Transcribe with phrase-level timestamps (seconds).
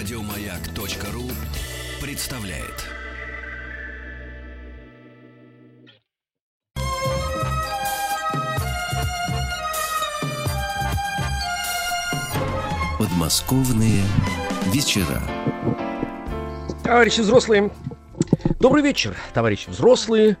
[0.00, 1.30] Радиомаяк.ру
[2.00, 2.86] представляет.
[12.98, 14.02] Подмосковные
[14.72, 15.20] вечера.
[16.82, 17.70] Товарищи взрослые,
[18.58, 20.38] добрый вечер, товарищи взрослые.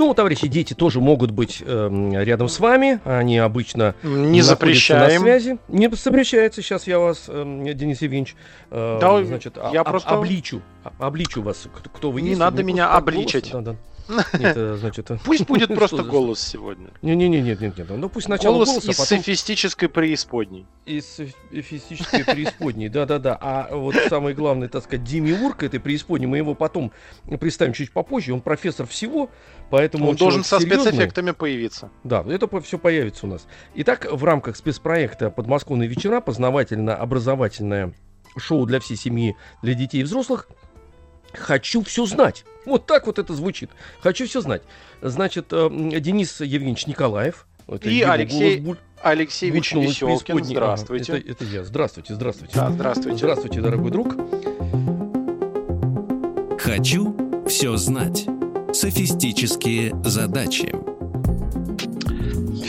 [0.00, 3.00] Ну, товарищи дети тоже могут быть э, рядом с вами.
[3.04, 5.02] Они обычно не запрещаем.
[5.02, 5.58] на связи.
[5.68, 6.62] Не запрещается.
[6.62, 8.34] Сейчас я вас, э, Денис Евгеньевич,
[8.70, 10.62] э, Да, значит, я об- просто- обличу.
[10.84, 12.40] А- Обличу вас, кто, вы Не есть.
[12.40, 13.50] надо Вы меня обличать.
[13.52, 13.76] да, да.
[14.38, 16.88] Нет, э, значит, Пусть будет просто голос сегодня.
[17.02, 17.88] Не-не-не, нет, нет, нет.
[17.90, 20.66] Ну пусть сначала Голос из софистической преисподней.
[20.84, 21.20] из
[21.50, 23.38] физической преисподней, да-да-да.
[23.40, 26.92] А вот самый главный, так сказать, демиург этой преисподней, мы его потом
[27.38, 29.30] представим чуть попозже, он профессор всего,
[29.70, 30.86] поэтому Он должен со серьезный.
[30.92, 31.90] спецэффектами появиться.
[32.04, 33.46] Да, это все появится у нас.
[33.74, 37.94] Итак, в рамках спецпроекта «Подмосковные вечера» познавательно-образовательное
[38.36, 40.48] шоу для всей семьи, для детей и взрослых
[41.32, 42.44] «Хочу все знать».
[42.66, 43.70] Вот так вот это звучит.
[44.00, 44.62] «Хочу все знать».
[45.02, 45.68] Значит, э,
[46.00, 47.46] Денис Евгеньевич Николаев.
[47.68, 50.56] это И Алексей голос из Веселкин, преисподней.
[50.56, 51.12] Ага, здравствуйте.
[51.18, 51.64] это, это я.
[51.64, 52.54] Здравствуйте, здравствуйте.
[52.54, 53.18] Да, здравствуйте.
[53.18, 54.14] Здравствуйте, дорогой друг.
[56.60, 57.16] Хочу
[57.48, 58.26] все знать.
[58.72, 60.74] Софистические задачи.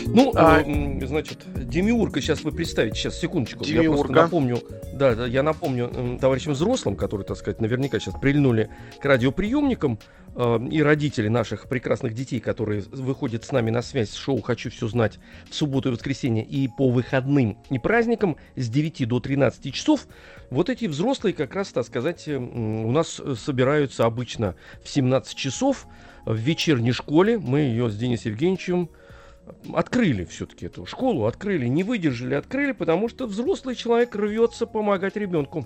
[0.07, 1.39] Ну, А- э, значит,
[1.71, 3.63] Демиурга сейчас вы представите, сейчас, секундочку.
[3.63, 3.99] Я Демиурга.
[4.03, 4.59] просто напомню,
[4.93, 8.69] да, да, я напомню м, товарищам взрослым, которые, так сказать, наверняка сейчас прильнули
[8.99, 9.97] к радиоприемникам,
[10.35, 14.69] э, и родители наших прекрасных детей, которые выходят с нами на связь с шоу «Хочу
[14.69, 15.17] все знать»
[15.49, 20.07] в субботу и воскресенье и по выходным и праздникам с 9 до 13 часов,
[20.49, 25.35] вот эти взрослые как раз, так сказать, э, у нас э, собираются обычно в 17
[25.37, 25.87] часов
[26.25, 27.37] в вечерней школе.
[27.39, 28.89] Мы ее с Денисом Евгеньевичем
[29.73, 35.65] открыли все-таки эту школу, открыли, не выдержали, открыли, потому что взрослый человек рвется помогать ребенку.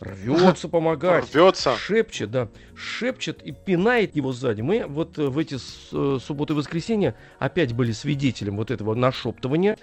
[0.00, 1.34] Рвется помогать.
[1.34, 1.76] Рвется.
[1.76, 4.60] Шепчет, да, шепчет и пинает его сзади.
[4.60, 9.76] Мы вот э, в эти э, субботы и воскресенья опять были свидетелем вот этого нашептывания.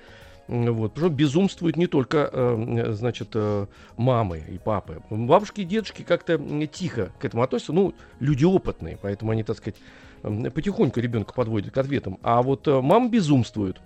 [0.48, 3.66] Вот, потому что безумствуют не только, э, значит, э,
[3.98, 5.02] мамы и папы.
[5.10, 7.74] Бабушки и дедушки как-то тихо к этому относятся.
[7.74, 9.78] Ну, люди опытные, поэтому они, так сказать,
[10.52, 12.20] потихоньку ребенка подводят к ответам.
[12.24, 13.82] А вот э, мамы безумствуют.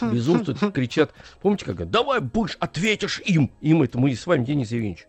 [0.00, 1.12] Безумствуют, кричат.
[1.40, 3.50] Помните, как давай будешь, ответишь им.
[3.60, 5.06] Им это мы с вами, Денис Евгеньевич.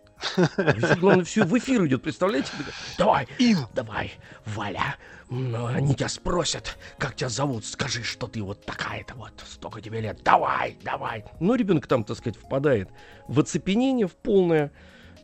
[0.57, 2.49] И всё, главное, все в эфир идет, представляете?
[2.97, 3.59] Давай, Им.
[3.75, 4.13] давай,
[4.45, 4.95] Валя,
[5.29, 10.01] м, они тебя спросят, как тебя зовут, скажи, что ты вот такая-то вот, столько тебе
[10.01, 11.23] лет, давай, давай.
[11.39, 12.89] Ну, ребенок там, так сказать, впадает
[13.27, 14.71] в оцепенение, в полное,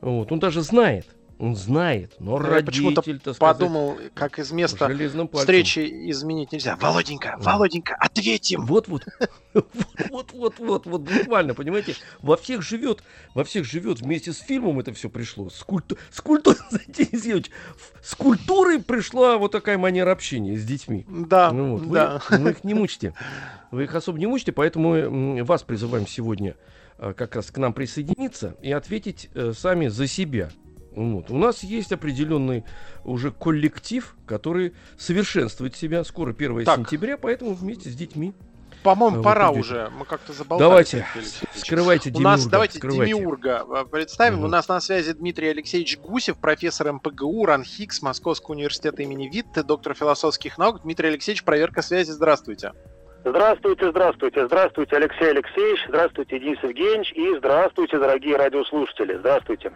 [0.01, 1.07] вот, он даже знает,
[1.39, 4.89] он знает, но Я почему-то родитель, так сказать, Подумал, как из места
[5.33, 5.79] встречи
[6.09, 6.75] изменить нельзя.
[6.75, 7.51] Володенька, Да.
[7.51, 8.65] Володенька, ответим.
[8.65, 9.03] Вот, вот,
[9.53, 14.79] вот, вот, вот, вот, буквально, понимаете, во всех живет, во всех живет вместе с фильмом
[14.79, 16.55] это все пришло, с, культу, с, культу-
[18.01, 21.05] с культурой пришла вот такая манера общения с детьми.
[21.09, 22.21] Да, Ну вот, вы, да.
[22.29, 23.13] вы их не мучите,
[23.71, 26.55] вы их особо не мучите, поэтому вас призываем сегодня
[26.97, 30.49] э, как раз к нам присоединиться и ответить э, сами за себя.
[30.95, 31.31] Вот.
[31.31, 32.63] У нас есть определенный
[33.03, 36.03] уже коллектив, который совершенствует себя.
[36.03, 36.77] Скоро 1 Так.
[36.77, 38.33] сентября, поэтому вместе с детьми
[38.83, 39.59] По-моему, вы пора придете.
[39.67, 39.91] уже.
[39.97, 40.91] Мы как-то заболтались.
[40.91, 41.05] Давайте,
[41.55, 43.13] скрывайте У нас, Демиурга, давайте скрывайте.
[43.13, 44.37] Демиурга э, представим.
[44.37, 44.45] Мгм.
[44.45, 49.95] У нас на связи Дмитрий Алексеевич Гусев, профессор МПГУ, РАНХИКС, Московского университета имени Витте, доктор
[49.95, 50.81] философских наук.
[50.83, 52.11] Дмитрий Алексеевич, проверка связи.
[52.11, 52.71] Здравствуйте.
[53.25, 59.71] Здравствуйте, здравствуйте, здравствуйте, Алексей Алексеевич, здравствуйте, Денис Евгеньевич и здравствуйте, дорогие радиослушатели, здравствуйте.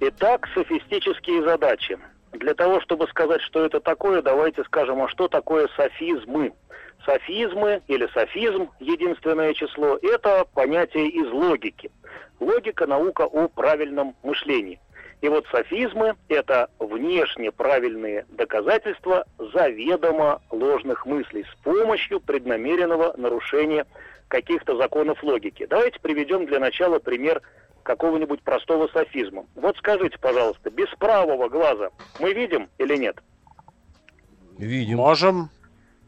[0.00, 1.98] Итак, софистические задачи.
[2.32, 6.52] Для того, чтобы сказать, что это такое, давайте скажем, а что такое софизмы.
[7.04, 11.90] Софизмы или софизм, единственное число, это понятие из логики.
[12.38, 14.78] Логика– наука о правильном мышлении.
[15.22, 23.86] И вот софизмы– это внешне правильные доказательства заведомо ложных мыслей с помощью преднамеренного нарушения
[24.30, 25.66] каких-то законов логики.
[25.68, 27.42] Давайте приведем для начала пример
[27.82, 29.44] какого-нибудь простого софизма.
[29.56, 31.90] Вот скажите, пожалуйста, без правого глаза
[32.20, 33.16] мы видим или нет?
[34.56, 34.98] Видим.
[34.98, 35.50] Можем.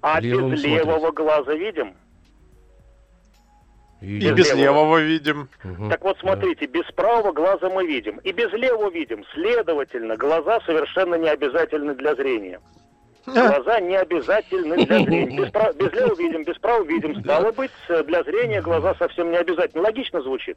[0.00, 0.78] А Левым без смотрим.
[0.78, 1.94] левого глаза видим?
[4.00, 5.48] И, и без левого видим.
[5.64, 6.72] Угу, так вот, смотрите, да.
[6.72, 9.24] без правого глаза мы видим, и без левого видим.
[9.32, 12.60] Следовательно, глаза совершенно не обязательны для зрения.
[13.26, 15.36] Глаза не обязательны для зрения.
[15.36, 15.76] Без, прав...
[15.76, 17.20] без левого видим, без правого видим.
[17.22, 17.70] Стало быть,
[18.06, 19.82] для зрения глаза совсем не обязательно.
[19.82, 20.56] Логично звучит?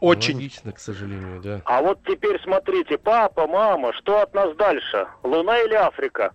[0.00, 0.34] Очень.
[0.34, 1.60] Логично, к сожалению, да.
[1.64, 5.06] А вот теперь смотрите, папа, мама, что от нас дальше?
[5.22, 6.32] Луна или Африка?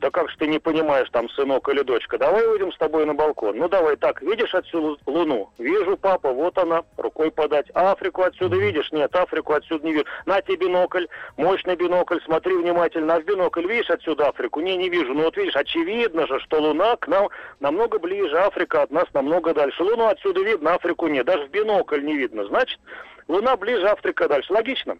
[0.00, 3.12] Да как же ты не понимаешь, там, сынок или дочка, давай выйдем с тобой на
[3.12, 3.58] балкон.
[3.58, 5.50] Ну давай так, видишь отсюда Луну?
[5.58, 7.66] Вижу, папа, вот она, рукой подать.
[7.74, 8.90] Африку отсюда видишь?
[8.92, 10.06] Нет, Африку отсюда не вижу.
[10.24, 11.04] На тебе бинокль,
[11.36, 13.16] мощный бинокль, смотри внимательно.
[13.16, 14.60] А в бинокль видишь отсюда Африку?
[14.60, 15.12] Не, не вижу.
[15.12, 17.28] Ну вот видишь, очевидно же, что Луна к нам
[17.60, 19.82] намного ближе, Африка от нас намного дальше.
[19.82, 21.26] Луну отсюда видно, Африку нет.
[21.26, 22.46] Даже в бинокль не видно.
[22.46, 22.80] Значит,
[23.28, 24.50] Луна ближе, Африка дальше.
[24.50, 24.96] Логично?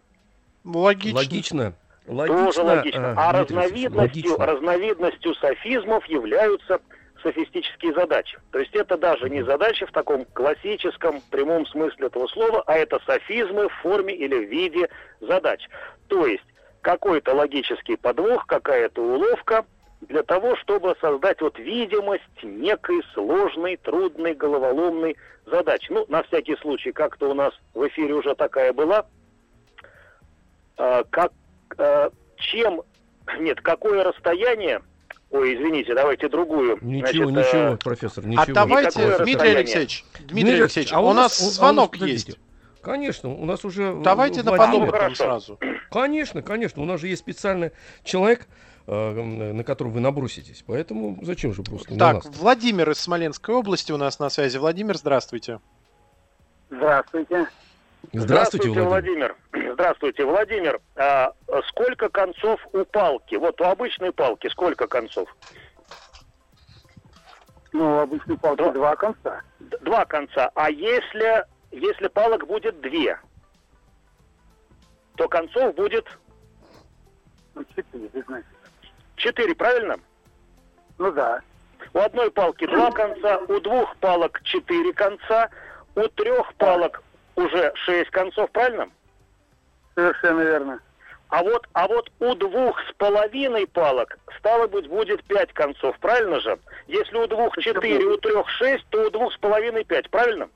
[0.63, 1.19] Логично.
[1.19, 1.75] Логично.
[2.11, 3.15] Логично, Тоже логично.
[3.17, 6.81] А, а разновидностью, разновидностью софизмов являются
[7.23, 8.39] софистические задачи.
[8.51, 12.99] То есть это даже не задачи в таком классическом прямом смысле этого слова, а это
[13.07, 14.89] софизмы в форме или в виде
[15.21, 15.69] задач.
[16.09, 16.45] То есть
[16.81, 19.65] какой-то логический подвох, какая-то уловка
[20.01, 25.17] для того, чтобы создать вот видимость некой сложной, трудной, головоломной
[25.47, 25.93] задачи.
[25.93, 29.07] Ну, на всякий случай, как-то у нас в эфире уже такая была,
[30.79, 31.40] а, как Э,
[32.37, 32.83] чем,
[33.39, 34.83] нет, какое расстояние,
[35.31, 36.79] ой, извините, давайте другую.
[36.81, 38.43] Ничего, Значит, ничего, э, профессор, ничего.
[38.43, 42.39] А давайте, Дмитрий Алексеевич, Дмитрий Алексеевич, а у нас он, звонок он, есть.
[42.83, 43.95] Конечно, у нас уже...
[44.03, 45.59] Давайте на подобном сразу.
[45.91, 47.73] Конечно, конечно, у нас же есть специальный
[48.05, 48.47] человек,
[48.87, 50.65] э, на которого вы наброситесь.
[50.67, 54.57] Поэтому зачем же просто Так, Владимир из Смоленской области у нас на связи.
[54.57, 55.61] Владимир, здравствуйте.
[56.71, 57.49] Здравствуйте.
[58.13, 59.37] Здравствуйте, Здравствуйте Владимир.
[59.53, 59.75] Владимир.
[59.75, 60.81] Здравствуйте, Владимир.
[60.97, 61.33] А,
[61.69, 63.35] сколько концов у палки?
[63.37, 65.29] Вот у обычной палки сколько концов?
[67.73, 69.43] Ну, у обычной палки два, два конца.
[69.83, 70.51] Два конца.
[70.55, 73.19] А если, если палок будет две,
[75.17, 76.07] то концов будет...
[77.55, 78.47] Ну, четыре, значит.
[79.17, 79.97] Четыре, правильно?
[80.99, 81.41] Ну да.
[81.93, 85.51] У одной палки два конца, у двух палок четыре конца,
[85.95, 87.03] у трех палок
[87.41, 88.89] уже шесть концов, правильно?
[89.95, 90.81] Совершенно верно.
[91.29, 96.41] А вот, а вот у двух с половиной палок, стало быть, будет пять концов, правильно
[96.41, 96.59] же?
[96.89, 100.49] Если у двух четыре, у трех шесть, то у двух с половиной пять, правильно?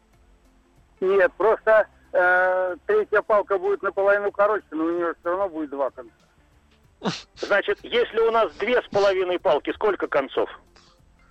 [1.01, 5.91] Нет, просто э, третья палка будет наполовину короче, но у нее все равно будет два
[5.91, 6.13] конца.
[7.37, 10.51] Значит, если у нас две с половиной палки, сколько концов?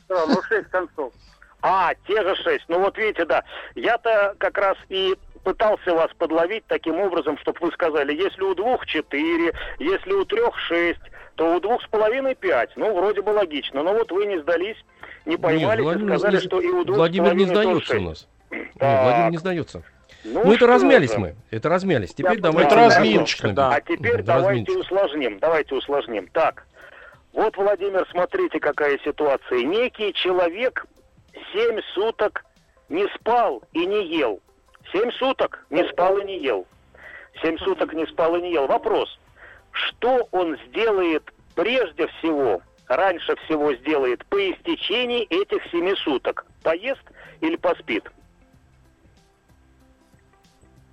[0.07, 1.13] Да, ну шесть концов.
[1.61, 2.65] А, те же шесть.
[2.67, 3.43] Ну вот видите, да.
[3.75, 8.85] Я-то как раз и пытался вас подловить таким образом, чтобы вы сказали, если у двух
[8.85, 11.01] четыре, если у трех шесть,
[11.35, 12.71] то у двух с половиной пять.
[12.75, 13.83] Ну, вроде бы логично.
[13.83, 14.77] Но вот вы не сдались,
[15.25, 16.41] не поймали и сказали, не...
[16.41, 18.27] что и у двух Владимир не сдается у нас.
[18.51, 19.83] Нет, Владимир не сдается.
[20.23, 21.19] Ну, ну это размялись же?
[21.19, 22.13] мы, это размялись.
[22.13, 22.67] Теперь Я давайте...
[22.67, 23.71] Это разминочка, да.
[23.73, 24.93] А теперь да, давайте разминочка.
[24.93, 26.27] усложним, давайте усложним.
[26.31, 26.65] Так,
[27.33, 29.63] вот, Владимир, смотрите, какая ситуация.
[29.63, 30.85] Некий человек
[31.51, 32.45] семь суток
[32.87, 34.39] не спал и не ел.
[34.93, 36.67] Семь суток не спал и не ел.
[37.41, 38.67] Семь суток не спал и не ел.
[38.67, 39.19] Вопрос,
[39.71, 41.23] что он сделает
[41.55, 46.45] прежде всего, раньше всего сделает по истечении этих семи суток?
[46.61, 47.01] Поест
[47.41, 48.09] или поспит?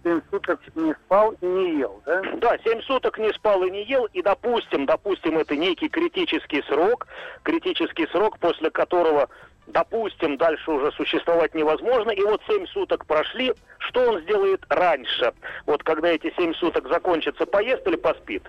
[0.03, 2.23] Семь суток не спал и не ел, да?
[2.39, 7.07] Да, семь суток не спал и не ел, и допустим, допустим, это некий критический срок,
[7.43, 9.29] критический срок, после которого
[9.73, 15.33] допустим, дальше уже существовать невозможно, и вот 7 суток прошли, что он сделает раньше?
[15.67, 18.43] Вот когда эти 7 суток закончатся, поест или поспит?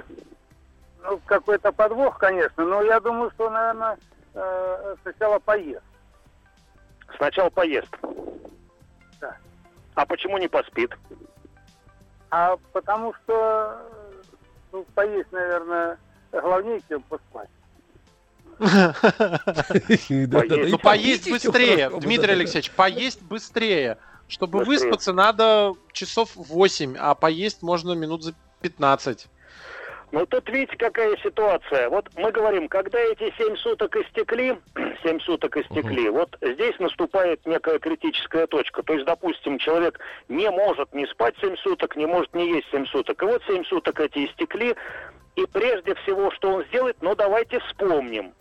[1.03, 3.97] Ну, какой-то подвох, конечно, но я думаю, что, наверное,
[4.33, 5.83] э, сначала поест.
[7.17, 7.89] Сначала поест?
[9.19, 9.35] Да.
[9.95, 10.95] А почему не поспит?
[12.29, 13.81] А потому что
[14.71, 15.97] ну, поесть, наверное,
[16.31, 17.49] главнее, чем поспать.
[18.61, 18.67] Ну,
[20.77, 23.97] поесть быстрее, Дмитрий Алексеевич, поесть быстрее.
[24.27, 29.27] Чтобы выспаться, надо часов 8, а поесть можно минут за 15.
[30.13, 31.89] Ну тут видите, какая ситуация.
[31.89, 34.57] Вот мы говорим, когда эти 7 суток истекли,
[35.03, 36.19] 7 суток истекли, угу.
[36.19, 38.83] вот здесь наступает некая критическая точка.
[38.83, 39.99] То есть, допустим, человек
[40.29, 43.21] не может не спать 7 суток, не может не есть 7 суток.
[43.23, 44.75] И вот 7 суток эти истекли,
[45.35, 48.33] и прежде всего, что он сделает, ну давайте вспомним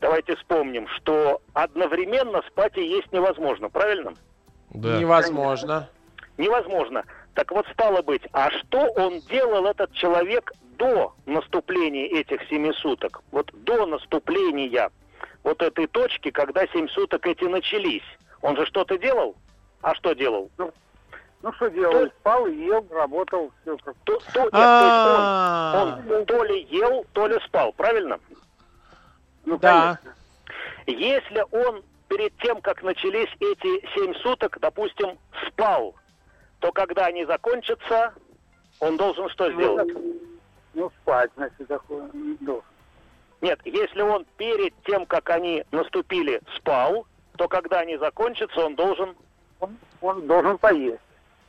[0.00, 4.14] давайте вспомним, что одновременно спать и есть невозможно, правильно?
[4.70, 4.98] Да.
[4.98, 5.88] Невозможно.
[6.36, 7.04] Невозможно.
[7.34, 13.20] Так вот, стало быть, а что он делал, этот человек, до наступления этих семи суток?
[13.32, 14.90] Вот до наступления
[15.42, 18.02] вот этой точки, когда семь суток эти начались.
[18.42, 19.34] Он же что-то делал?
[19.82, 20.50] А что делал?
[20.58, 22.08] Ну что делал?
[22.20, 23.94] Спал, ел, работал, все как.
[24.04, 28.18] То, то- нет, то А, есть он, он то ли ел, то ли спал, правильно?
[29.48, 29.98] Ну, Да.
[30.02, 30.14] конечно.
[30.86, 35.94] Если он перед тем, как начались эти семь суток, допустим, спал,
[36.60, 38.12] то когда они закончатся,
[38.80, 39.88] он должен что сделать?
[40.74, 42.10] Ну, спать, значит, такое.
[42.12, 42.64] не должен.
[43.40, 49.16] Нет, если он перед тем, как они наступили, спал, то когда они закончатся, он должен...
[49.60, 51.00] Он, он должен поесть.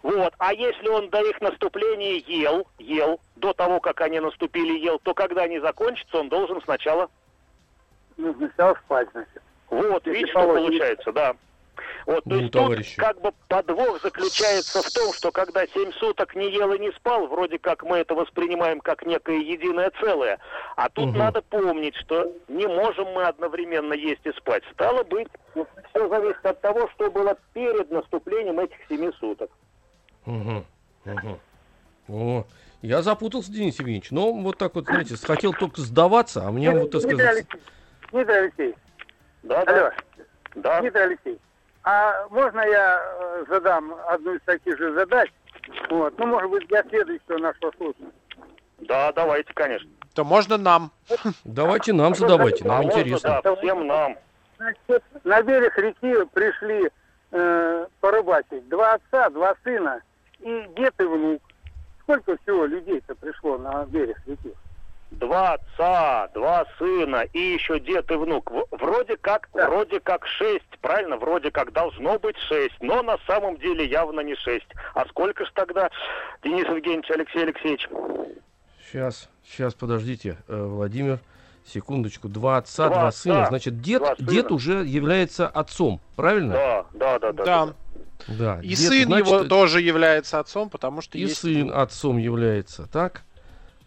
[0.03, 4.99] Вот, а если он до их наступления ел, ел, до того, как они наступили, ел,
[4.99, 7.09] то когда они закончатся, он должен сначала...
[8.19, 9.41] Нужно сначала спать, значит.
[9.69, 11.35] Вот, Если видишь, что получается, да.
[12.05, 12.95] Вот, то Ну, есть товарищи.
[12.95, 16.91] тут как бы подвох заключается в том, что когда семь суток не ел и не
[16.91, 20.37] спал, вроде как мы это воспринимаем как некое единое целое.
[20.75, 21.17] А тут Мгм.
[21.17, 24.63] надо помнить, что не можем мы одновременно есть и спать.
[24.73, 29.49] Стало быть, все зависит от того, что было перед наступлением этих семи суток.
[30.25, 30.65] Мгм,
[31.05, 31.39] мгм.
[32.09, 32.45] О,
[32.81, 34.11] я запутался, Денис Евгеньевич.
[34.11, 37.45] Но вот так вот, знаете, хотел только сдаваться, а мне вот, так сказать...
[38.11, 38.75] Дмитрий Алексеевич,
[39.43, 39.91] Да, алло,
[40.55, 40.79] да.
[40.81, 41.41] Дмитрий Алексеевич,
[41.83, 45.29] а можно я э, задам одну из таких же задач?
[45.89, 48.11] Вот, ну, может быть, для следующего нашего слушания.
[48.79, 49.89] Да, давайте, конечно.
[50.13, 50.91] то можно нам.
[51.43, 53.41] Давайте нам задавайте, А нам можно, интересно.
[53.43, 54.17] да, всем нам.
[54.57, 56.89] Значит, на берег реки пришли
[57.31, 60.01] э, порыбачить два отца, два сына
[60.39, 61.41] и дед и внук.
[62.03, 64.53] Сколько всего людей-то пришло на берег реки?
[65.11, 68.51] Два отца, два сына и еще дед и внук.
[68.71, 69.67] Вроде как, Да.
[69.67, 71.17] вроде как шесть, правильно?
[71.17, 74.67] Вроде как должно быть шесть, но на самом деле явно не шесть.
[74.93, 75.89] А сколько ж тогда,
[76.43, 77.89] Денис Евгеньевич, Алексей Алексеевич?
[78.87, 81.19] Сейчас, сейчас, подождите, э, Владимир,
[81.65, 82.27] секундочку.
[82.27, 83.45] Два отца, Два два, сына.
[83.47, 84.29] Значит, дед, два сына.
[84.31, 86.53] дед уже является отцом, правильно?
[86.53, 87.43] Да, да, да, да.
[87.45, 87.73] Да.
[88.27, 88.59] Да.
[88.61, 91.37] И дед, сын значит, его тоже является отцом, потому что И есть...
[91.37, 93.23] сын отцом является, так?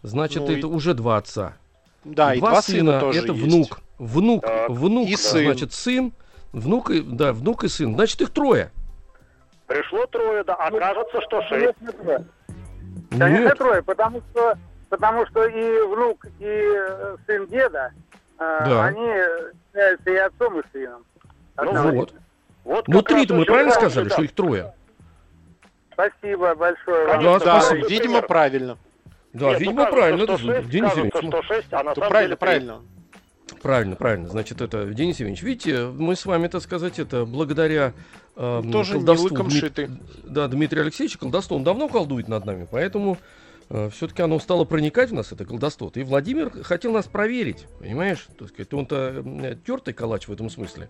[0.03, 1.53] Значит, Ну и- это уже два отца.
[2.03, 3.43] Да, и два сына тоже это есть.
[3.43, 3.79] внук.
[3.97, 4.69] Внук, Так.
[4.69, 5.45] внук, И сын.
[5.45, 6.11] значит, сын,
[6.51, 7.93] внук и, да, внук и сын.
[7.95, 8.69] Значит, их трое.
[9.67, 11.75] Пришло трое, да, Ну, окажется, что шесть.
[11.79, 12.25] Конечно, трое.
[13.11, 14.57] Конечно, Нет, трое, потому что,
[14.89, 17.91] потому что и внук, и э, сын деда,
[18.39, 18.85] э, Да.
[18.85, 21.05] они являются и отцом, и сыном.
[21.57, 22.13] Ну вот.
[22.65, 24.15] Вот Ну, три-то мы правильно сказали, да.
[24.15, 24.73] что их трое?
[25.93, 27.07] Спасибо большое.
[27.07, 27.17] вам.
[27.17, 27.87] Конечно, Да, спасибо.
[27.87, 28.77] видимо, правильно.
[29.33, 30.23] Да, Нет, ну, видимо, кажется, правильно.
[30.23, 32.81] что Это шесть, Денис кажется, Евгеньевич, что шесть, а на самом правильно, деле правильно.
[33.61, 34.27] Правильно, правильно.
[34.29, 37.93] Значит, это, Денис Евгеньевич, видите, мы с вами, так сказать, это благодаря
[38.35, 39.89] э, Тоже не колдовству лыком Дмит- шиты.
[40.23, 43.17] Да, Дмитрия Алексеевича колдовство, он давно колдует над нами, поэтому
[43.91, 45.91] все-таки оно стало проникать в нас, это колдовство.
[45.95, 48.27] И Владимир хотел нас проверить, понимаешь?
[48.37, 49.23] Так сказать, он-то
[49.65, 50.89] тертый калач в этом смысле.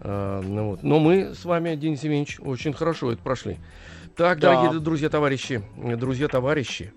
[0.00, 0.82] А, ну вот.
[0.82, 3.58] Но мы с вами, Денис Евгеньевич, очень хорошо это прошли.
[4.16, 4.54] Так, Да.
[4.62, 6.92] дорогие друзья, товарищи, э, друзья, товарищи,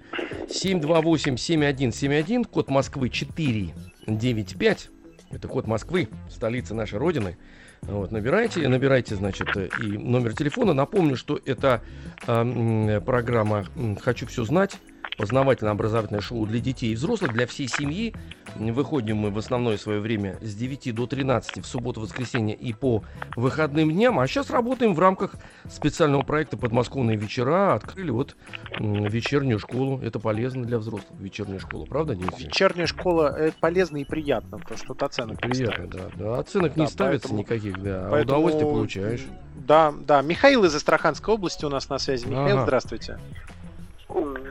[0.47, 4.89] 728-7171, код Москвы 495,
[5.31, 7.37] это код Москвы, столица нашей Родины.
[7.81, 10.73] Вот, набирайте, набирайте, значит, э, и номер телефона.
[10.73, 11.81] Напомню, что это
[12.27, 13.65] м, программа
[14.01, 14.77] «Хочу все знать»,
[15.19, 18.15] познавательно-образовательное шоу для детей и взрослых, для всей семьи.
[18.55, 23.03] Выходим мы в основное свое время с 9 до 13 в субботу, воскресенье и по
[23.35, 24.17] выходным дням.
[24.19, 25.35] А сейчас работаем в рамках
[25.69, 27.73] специального проекта «Подмосковные вечера».
[27.75, 28.35] Открыли вот
[28.79, 29.99] вечернюю школу.
[30.01, 31.85] Это полезно для взрослых, вечерняя школа.
[31.85, 32.13] Правда?
[32.13, 32.47] Евгеньевич?
[32.47, 35.89] Вечерняя школа это полезно и приятно, потому что тут оценок не Приятно, ставят.
[36.17, 36.39] да, да.
[36.39, 38.07] Оценок не Да, ставится поэтому- никаких, да.
[38.07, 39.25] А поэтому- удовольствие получаешь.
[39.55, 40.21] Да, да.
[40.21, 42.25] Михаил из Астраханской области у нас на связи.
[42.25, 42.63] Михаил, Ага.
[42.63, 43.19] здравствуйте.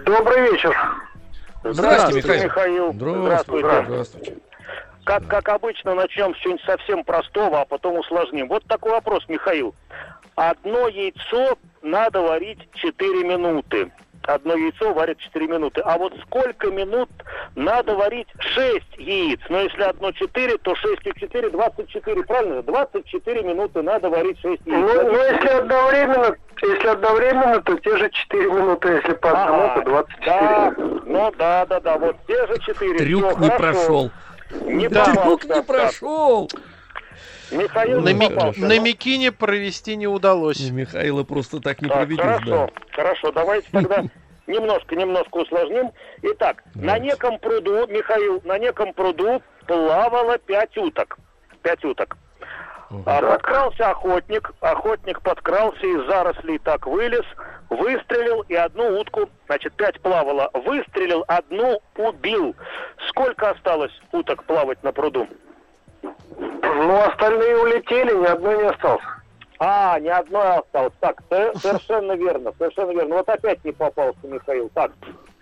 [0.08, 0.74] Добрый вечер.
[1.64, 2.94] Здравствуйте, Михаил.
[2.94, 3.22] Михаил.
[3.24, 3.84] Здравствуйте.
[3.84, 4.36] Здравствуйте.
[5.04, 8.48] Как, как обычно, начнем с чего-нибудь совсем простого, а потом усложним.
[8.48, 9.74] Вот такой вопрос, Михаил.
[10.34, 13.92] Одно яйцо надо варить 4 минуты.
[14.28, 15.80] Одно яйцо варит 4 минуты.
[15.86, 17.08] А вот сколько минут
[17.54, 19.40] надо варить 6 яиц?
[19.48, 22.62] Но если одно 4, то 6 и 4, 24, правильно?
[22.62, 24.60] 24 минуты надо варить 6 яиц.
[24.66, 29.80] Ну, ну, если одновременно, если одновременно, то те же 4 минуты, если по одному, Ага,
[29.80, 30.26] то 24.
[30.26, 30.74] Да,
[31.06, 32.98] ну да, да, да, вот те же 4.
[32.98, 34.10] Трюк не прошел.
[34.66, 35.04] Не Да.
[35.04, 35.90] Трюк не да, да.
[37.50, 38.78] Михаил На, Ми- на.
[38.78, 40.70] Микине провести не удалось.
[40.70, 42.68] Михаила просто так не Так, проведешь, хорошо, да.
[42.92, 44.04] хорошо, давайте тогда
[44.46, 45.90] немножко, немножко усложним.
[46.22, 47.06] Итак, на Давайте.
[47.06, 51.18] неком пруду, Михаил, на неком пруду плавало пять уток.
[51.62, 52.16] Пять уток.
[53.04, 57.24] А подкрался охотник, охотник подкрался из зарослей так вылез,
[57.68, 62.56] выстрелил и одну утку, значит, пять плавало, выстрелил, одну убил.
[63.08, 65.28] Сколько осталось уток плавать на пруду?
[66.38, 69.02] Ну, остальные улетели, ни одной не осталось.
[69.60, 70.92] А, ни одной осталось.
[71.00, 73.16] Так, со- совершенно верно, совершенно верно.
[73.16, 74.70] Вот опять не попался Михаил.
[74.72, 74.92] Так,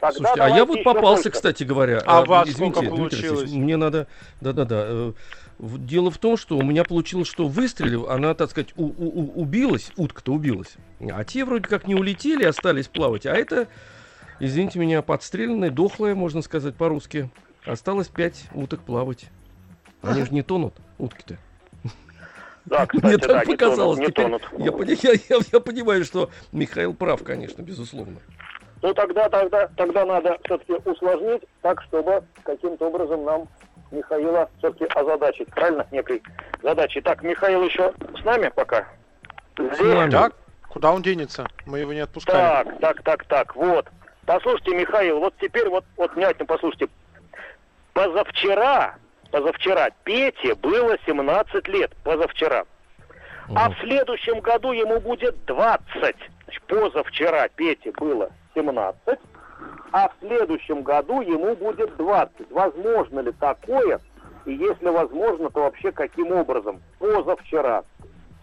[0.01, 1.31] тогда Слушайте, а я вот попался, больше.
[1.31, 2.01] кстати говоря.
[2.07, 3.53] А Э, у вас извините, сколько получилось?
[3.53, 4.07] мне надо...
[4.41, 4.85] Да-да-да.
[4.89, 5.13] э,
[5.59, 9.41] Дело в том, что у меня получилось, что выстрелив, она, так сказать, у- у- у-
[9.41, 10.77] убилась, утка-то убилась.
[11.13, 13.25] А те вроде как не улетели, остались плавать.
[13.27, 13.67] А это,
[14.41, 17.31] извините меня, подстреленная, дохлая, можно сказать по-русски.
[17.65, 19.27] Осталось пять уток плавать.
[20.09, 21.37] Они же не тонут, утки-то.
[22.65, 23.99] Да, кстати, Мне да, так не показалось.
[24.13, 24.89] тонут, не тонут.
[25.05, 28.17] я, я- я- я понимаю, что Михаил прав, конечно, безусловно.
[28.83, 33.49] Ну тогда, тогда, тогда надо все-таки усложнить так, чтобы каким-то образом нам
[33.93, 35.49] Михаила все-таки озадачить.
[35.51, 35.87] Правильно?
[35.93, 36.23] Некой
[36.63, 37.01] задачей.
[37.03, 38.87] Так, Михаил еще с нами пока?
[39.57, 40.11] С нами.
[40.11, 40.35] Так,
[40.69, 41.47] куда он денется?
[41.67, 42.37] Мы его не отпускали.
[42.69, 43.87] Так, так, так, так, вот.
[44.27, 46.89] Послушайте, Михаил, вот теперь вот, вот внимательно послушайте.
[47.93, 48.97] Позавчера,
[49.37, 52.65] позавчера Пете было 17 лет, позавчера.
[53.55, 55.81] А в следующем году ему будет 20.
[55.93, 59.19] Значит, позавчера Пете было 17,
[59.93, 62.51] а в следующем году ему будет 20.
[62.51, 64.01] Возможно ли такое?
[64.47, 66.81] И если возможно, то вообще каким образом?
[66.99, 67.85] Позавчера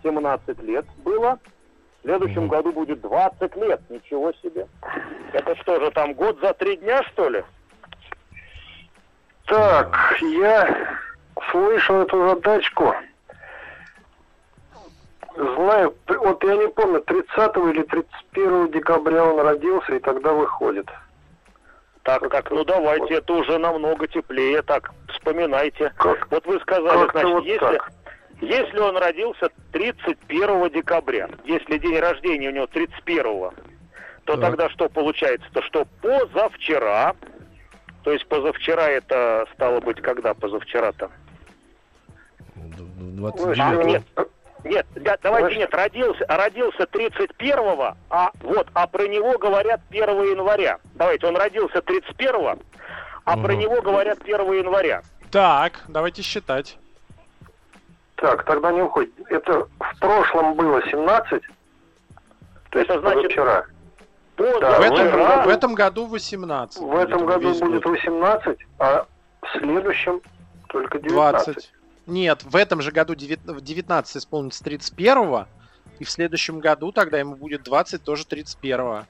[0.04, 1.40] 17 лет было,
[2.02, 3.82] в следующем году будет 20 лет.
[3.90, 4.68] Ничего себе.
[5.34, 7.44] Это что же, там год за три дня, что ли?
[9.46, 10.98] Так, я
[11.52, 12.96] слышал эту задачку.
[15.36, 20.88] Знаю, вот я не помню, 30 или 31 декабря он родился, и тогда выходит.
[22.04, 24.62] Так, так, ну давайте, это уже намного теплее.
[24.62, 25.92] Так, вспоминайте.
[25.98, 26.30] Как?
[26.30, 27.92] Вот вы сказали, значит, вот если, так.
[28.42, 33.52] если он родился 31 декабря, если день рождения у него 31, то
[34.26, 34.42] Так.
[34.42, 35.48] тогда что получается?
[35.54, 37.16] То что позавчера,
[38.04, 41.10] то есть позавчера это стало быть когда позавчера-то?
[42.56, 44.04] Д- Ну, 29 А, нет,
[44.64, 50.80] нет, да, давайте нет, родился, родился 31-го, а вот, а про него говорят 1 января.
[50.96, 52.58] Давайте, он родился 31-го,
[53.26, 53.60] а про Мгм.
[53.60, 55.02] него говорят 1 января.
[55.32, 56.78] Так, давайте считать.
[58.16, 59.12] Так, тогда не уходит.
[59.30, 61.42] Это в прошлом было 17,
[62.70, 63.66] то есть Это значит, вчера.
[64.36, 66.82] В Позавчера, этом, в этом году 18.
[66.82, 67.86] В этом году будет год.
[67.94, 69.06] 18, а
[69.42, 70.22] в следующем
[70.70, 71.46] только 19.
[71.54, 71.72] 20.
[72.08, 75.46] Нет, в этом же году девят- в 19 исполнится 31
[76.00, 79.06] и в следующем году тогда ему будет 20, тоже 31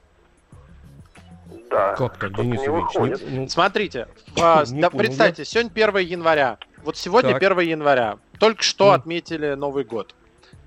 [1.70, 1.94] Да.
[1.96, 2.68] Как так, Денис не Ильич?
[2.68, 3.22] выходит.
[3.30, 4.08] Не- ну, Смотрите,
[4.40, 6.58] а, Не да, представьте, сегодня 1 января.
[6.84, 7.42] Вот сегодня Так.
[7.42, 8.18] 1 января.
[8.38, 8.92] Только что Ну.
[8.92, 10.14] отметили Новый год.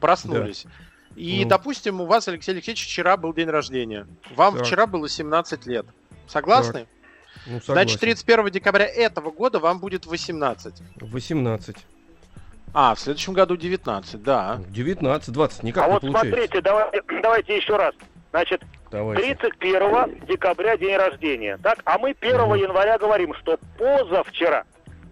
[0.02, 0.65] Проснулись.
[1.18, 1.50] И, Ну.
[1.50, 4.08] допустим, у вас, Алексей Алексеевич, вчера был день рождения.
[4.36, 4.66] Вам Так.
[4.66, 5.86] вчера было 17 лет.
[6.28, 6.88] Согласны?
[7.48, 8.00] ну, Значит, согласен.
[8.00, 10.76] 31 декабря этого года вам будет 18.
[11.02, 11.76] 18.
[12.74, 14.60] А, в следующем году 19, да.
[14.70, 16.30] 19, 20, никак а не вот получается.
[16.30, 17.96] смотрите, давайте, давайте еще раз.
[18.32, 19.36] Значит, Давайте.
[19.36, 21.58] 31 декабря день рождения.
[21.64, 22.54] Так, а мы 1 Мгм.
[22.56, 24.64] января говорим, что позавчера,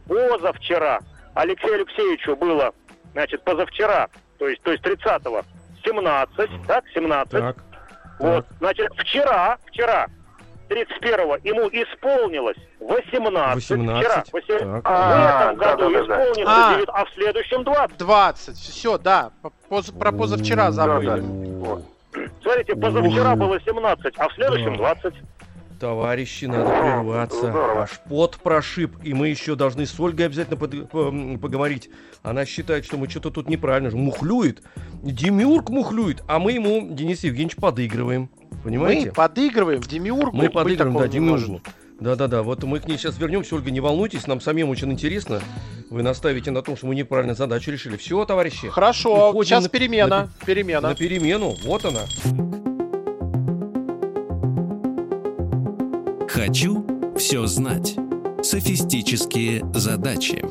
[0.08, 1.00] позавчера
[1.34, 2.74] Алексею Алексеевичу было,
[3.14, 5.44] значит, позавчера, то есть, то есть 30-го,
[5.86, 7.32] 17, так, 17.
[7.32, 7.56] Так.
[8.20, 8.58] Вот, так.
[8.60, 10.08] значит, вчера, вчера,
[10.70, 13.56] 31-го ему исполнилось 18.
[13.56, 14.00] 18.
[14.04, 14.84] Вчера, восем- Так.
[14.84, 16.74] В А, этом году исполнится А.
[16.76, 17.98] 9, а в следующем 20.
[17.98, 18.58] 20.
[18.58, 19.32] Все, да.
[19.42, 21.24] По- поз- про позавчера забыли.
[22.42, 24.96] Смотрите, позавчера было 17, а в следующем Да.
[24.96, 25.14] 20.
[25.80, 27.38] Товарищи, надо прерваться.
[27.38, 27.82] Здорово.
[27.84, 28.96] Аж пот прошиб.
[29.04, 31.90] И мы еще должны с Ольгой обязательно под- по- поговорить.
[32.24, 33.90] Она считает, что мы что-то тут неправильно.
[33.92, 33.98] же.
[33.98, 34.62] Мухлюет.
[35.04, 38.30] Демиург мухлюет, а мы ему, Денис Евгеньевич, подыгрываем.
[38.64, 39.08] Понимаете?
[39.08, 40.36] Мы подыгрываем Демиургу.
[40.36, 41.08] Мы подыгрываем, да.
[41.08, 41.62] Демиургу.
[42.00, 43.56] Да-да-да, вот мы к ней сейчас вернемся.
[43.56, 45.42] Ольга, не волнуйтесь, нам самим очень интересно.
[45.90, 47.96] Вы наставите на том, что мы неправильно задачу решили.
[47.98, 50.08] Все, товарищи, Хорошо, сейчас на- перемена.
[50.40, 50.82] на перемена.
[50.90, 51.56] на перемену.
[51.64, 52.02] Вот она.
[56.36, 56.86] Хочу
[57.18, 57.96] все знать.
[58.44, 60.44] Софистические задачи.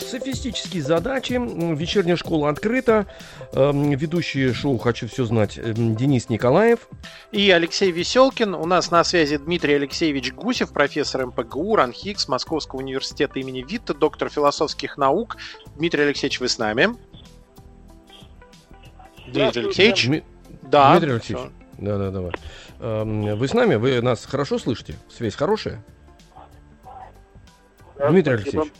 [0.00, 1.34] Софистические задачи.
[1.76, 3.06] Вечерняя школа открыта.
[3.52, 6.88] Эм, Ведущие шоу «Хочу все знать» эм, Денис Николаев.
[7.32, 8.54] И Алексей Веселкин.
[8.54, 14.30] У нас на связи Дмитрий Алексеевич Гусев, профессор МПГУ, РАНХИКС, Московского университета имени Витта, доктор
[14.30, 15.36] философских наук.
[15.76, 16.96] Дмитрий Алексеевич, вы с нами?
[19.26, 20.06] Дмитрий Алексеевич?
[20.08, 20.24] Дми-
[20.62, 20.92] Да.
[20.92, 21.44] Дмитрий Алексеевич.
[21.44, 21.52] всё.
[21.76, 22.32] Да-да, давай.
[22.80, 23.76] Эм, Вы с нами?
[23.76, 24.94] Вы нас хорошо слышите?
[25.08, 25.82] Связь хорошая?
[27.98, 28.62] Да, Дмитрий спасибо.
[28.62, 28.72] Алексеевич.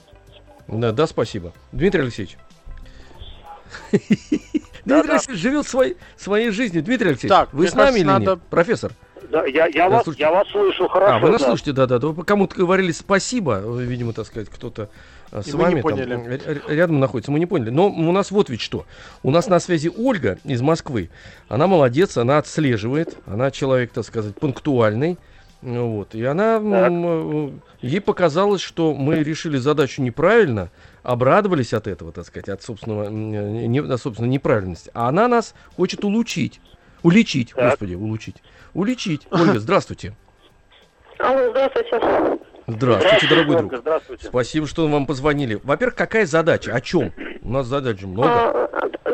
[0.67, 1.53] Да, да, спасибо.
[1.73, 2.37] Дмитрий Алексеевич.
[3.93, 6.83] Дмитрий Алексеевич живет своей, своей жизнью.
[6.83, 8.41] Дмитрий Алексеевич, Так, вы с нами или нет?
[8.51, 8.93] Профессор.
[9.31, 11.15] Да, я, я, Да, вас, я вас слышу хорошо.
[11.15, 11.99] а, вы нас слышите, да-да.
[11.99, 13.61] Вы кому-то говорили спасибо.
[13.65, 14.91] Вы, Видимо, так сказать, кто-то
[15.43, 16.63] с И мы не вами там, поняли.
[16.69, 17.33] рядом находится.
[17.33, 17.71] Мы не поняли.
[17.71, 18.87] Но у нас вот ведь что.
[19.23, 21.11] У нас на связи Ольга из Москвы.
[21.49, 23.17] Она молодец, она отслеживает.
[23.27, 25.19] Она человек, так сказать, пунктуальный.
[25.63, 26.15] Вот.
[26.15, 30.71] И она, э, ей показалось, что мы решили задачу неправильно,
[31.03, 34.91] обрадовались от этого, так сказать, от собственного, не, от собственной неправильности.
[34.93, 36.61] А она нас хочет улучшить.
[37.03, 37.71] Уличить, Так.
[37.71, 38.37] господи, улучить.
[38.75, 39.27] Уличить.
[39.31, 40.15] Ольга, здравствуйте.
[41.19, 42.39] Алло, здравствуйте.
[42.67, 43.75] Здравствуйте, дорогой друг.
[43.77, 44.27] Здравствуйте.
[44.27, 45.61] Спасибо, что вам позвонили.
[45.63, 46.73] Во-первых, какая задача?
[46.75, 47.13] О чем?
[47.43, 48.29] У нас задач много.
[48.29, 48.65] А,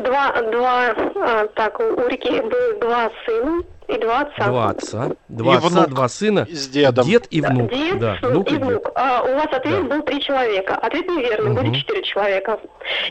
[0.00, 4.46] Два, два, а, так, у реки было два сына и два отца.
[4.48, 7.06] Два отца, два И отца, внук два сына, С дедом.
[7.06, 7.70] дед и внук.
[7.70, 8.66] Дед, Да, внук и и дед.
[8.66, 8.90] внук.
[8.94, 9.94] А у вас ответ Да.
[9.96, 10.74] был три человека.
[10.76, 11.62] Ответ неверный, Мгм.
[11.64, 12.58] были четыре человека.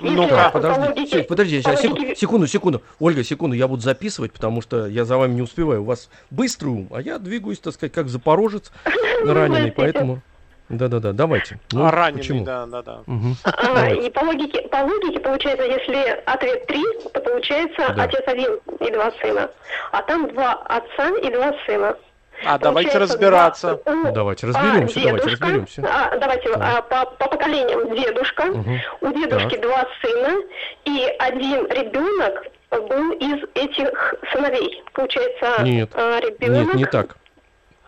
[0.02, 2.82] Ну-ка, Если по Подожди, логике- подожди, по сейчас, логике- секунду, секунду.
[3.00, 5.82] Ольга, секунду, я буду записывать, потому что я за вами не успеваю.
[5.82, 8.72] У вас быстрый ум, а я двигаюсь, так сказать, как запорожец
[9.26, 10.22] раненый, поэтому...
[10.70, 11.60] Да-да-да, давайте.
[11.72, 12.46] Ну, А раненый, почему?
[12.46, 13.00] да, да, да.
[13.44, 14.08] А, Давайте.
[14.08, 18.04] и по логике, по логике получается, если ответ три, то получается Да.
[18.04, 19.50] отец один и два сына.
[19.92, 21.98] А там два отца и два сына.
[22.46, 23.80] А давайте Получается, разбираться.
[23.84, 25.82] два- ну, Давайте а, разберемся, давайте дедушка, разберемся.
[25.92, 28.46] а, давайте а, по, по поколениям дедушка.
[28.46, 28.80] Мгм.
[29.02, 29.62] У дедушки Так.
[29.62, 30.38] два сына,
[30.86, 34.84] и один ребенок был из этих сыновей.
[34.94, 35.90] Получается, Нет.
[35.96, 36.68] а, ребенок.
[36.68, 37.18] Нет, не так.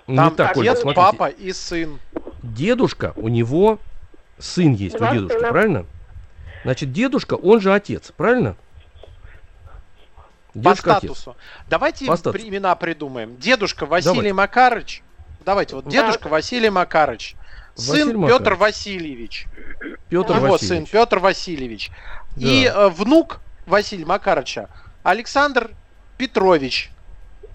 [0.07, 1.01] Не так, Ольга, дед, смотрите.
[1.11, 1.99] папа и сын.
[2.43, 3.79] Дедушка, у него
[4.39, 5.49] сын есть, у дедушки, сына.
[5.49, 5.85] правильно?
[6.63, 8.55] Значит, дедушка, он же отец, правильно?
[10.53, 11.11] По Дедушка отец.
[11.17, 11.37] статусу.
[11.69, 12.45] Давайте По статусу.
[12.47, 13.37] имена придумаем.
[13.37, 14.31] Дедушка Василий Давай.
[14.33, 15.01] Макарыч.
[15.45, 17.35] Давайте, вот дедушка Василий Макарыч.
[17.77, 18.37] Василий Сын Макарыч.
[18.39, 19.45] Петр Васильевич.
[20.09, 20.89] Петр Его сын Васильевич.
[20.91, 21.91] Петр Васильевич.
[22.37, 22.81] И Да.
[22.85, 24.69] э, внук Василия Макарыча
[25.03, 25.71] Александр
[26.17, 26.91] Петрович.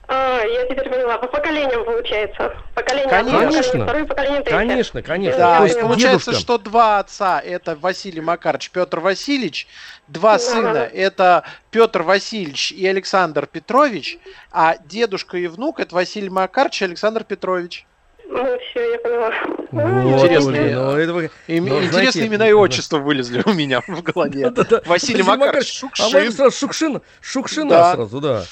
[0.09, 1.19] А, я теперь поняла.
[1.19, 2.55] По поколениям получается.
[2.75, 3.39] Поколение Конечно.
[3.39, 4.59] одно, поколение второе, поколение третье.
[4.59, 5.39] Конечно, конечно.
[5.39, 9.67] Да, То есть получается, дедушка- что два отца это Василий Макарович, Петр Васильевич,
[10.07, 10.39] два Да.
[10.39, 11.43] сына это
[11.73, 14.19] Петр Васильевич и Александр Петрович,
[14.53, 17.85] а дедушка и внук это Василий Макарович и Александр Петрович.
[18.29, 19.33] Ну, все, я поняла.
[19.71, 22.57] Вот, Интересные, ну, это вы- И Ну, интересные знаете, имена и да.
[22.57, 24.53] отчества вылезли у меня в голове.
[24.85, 26.33] Василий Макарович А вы Шукшин.
[26.33, 27.95] сразу Шукшина, Шукшина Да.
[27.95, 28.45] сразу, да.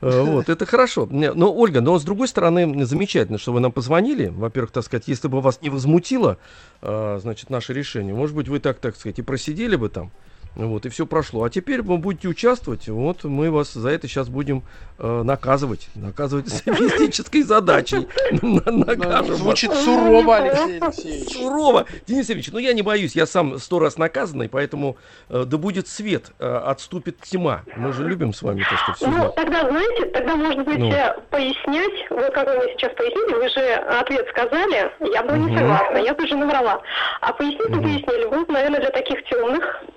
[0.00, 1.06] Э, Вот, это хорошо.
[1.10, 4.26] Но, Ольга, но с другой стороны, замечательно, что вы нам позвонили.
[4.26, 6.38] Во-первых, так сказать, если бы вас не возмутило,
[6.82, 10.10] э, значит, наше решение, может быть, вы так, так сказать, и просидели бы там,
[10.56, 11.44] вот, и все прошло.
[11.44, 14.62] А теперь вы будете участвовать, вот, мы вас за это сейчас будем
[14.98, 15.88] э, наказывать.
[15.94, 18.08] Наказывать софистической задачей.
[18.42, 19.38] На- Накажем вас.
[19.38, 21.32] Звучит сурово, Алексей Алексеевич.
[21.36, 21.84] Сурово.
[22.06, 24.96] Денис Евгеньевич, ну я не боюсь, я сам сто раз наказанный, поэтому
[25.28, 27.62] э, да будет свет, э, отступит тьма.
[27.76, 30.90] Мы же любим с вами то, что все Ну, тогда, знаете, тогда, может быть, Ну.
[30.90, 35.98] э, пояснять, вот как вы сейчас пояснили, вы же ответ сказали, я была не согласна,
[35.98, 36.80] я тоже наврала.
[37.20, 39.82] А пояснить вы пояснили, вот, наверное, для таких темных,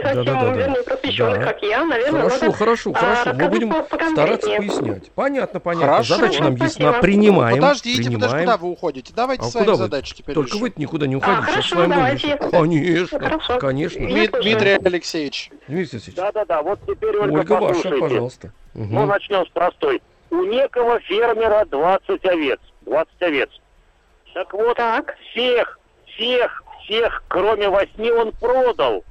[0.00, 0.56] не совсем Да-да-да-да.
[0.56, 1.44] верные просвещенных, Да.
[1.52, 3.32] как я, наверное, Хорошо, надо, хорошо, а, хорошо.
[3.34, 3.74] Мы будем
[4.12, 5.10] стараться пояснять.
[5.12, 5.86] Понятно, понятно.
[5.88, 6.14] Хорошо.
[6.16, 6.86] Задача нам Спасибо.
[6.88, 7.00] ясна.
[7.00, 7.56] Принимаем.
[7.56, 8.44] Подождите, подожди, принимаем.
[8.46, 9.12] куда вы уходите?
[9.14, 9.78] Давайте А с вами куда вы?
[9.84, 10.60] задачи теперь Только решим.
[10.62, 11.38] вы никуда не уходите.
[11.40, 12.36] А, сейчас хорошо, с вами давайте.
[12.36, 12.50] будем.
[12.50, 13.58] Конечно, Хорошо.
[13.58, 14.00] конечно.
[14.06, 14.32] Дмит-.
[14.42, 15.50] Дмитрий Алексеевич.
[15.68, 18.52] Дмитрий Алексеевич, Да-да-да, вот теперь, Ольга, Ольга ваша, пожалуйста.
[18.74, 19.08] Ну, Мгм.
[19.08, 20.02] начнем с простой.
[20.30, 22.60] У некого фермера 20 овец.
[22.82, 23.50] 20 овец.
[24.32, 25.16] Так вот, Так.
[25.32, 29.04] всех, всех, всех, кроме восьми, он продал.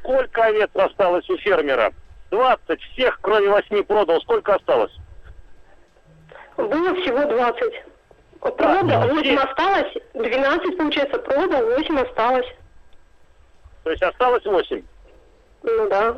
[0.00, 1.92] Сколько овец осталось у фермера?
[2.30, 2.80] 20.
[2.92, 4.20] Всех, кроме восьми, продал.
[4.22, 4.92] Сколько осталось?
[6.56, 7.84] Было всего 20.
[8.40, 9.06] Продал, да.
[9.06, 12.46] 8 осталось, 12, получается, продал, 8 осталось.
[13.82, 14.82] То есть осталось 8.
[15.64, 16.16] Ну да.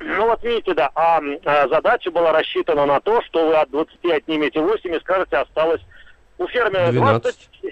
[0.00, 4.04] Ну вот видите, да, а, а, задача была рассчитана на то, что вы от 20
[4.12, 5.82] отнимете 8 и скажете, осталось
[6.38, 7.48] у фермера 20, 12.
[7.64, 7.68] э,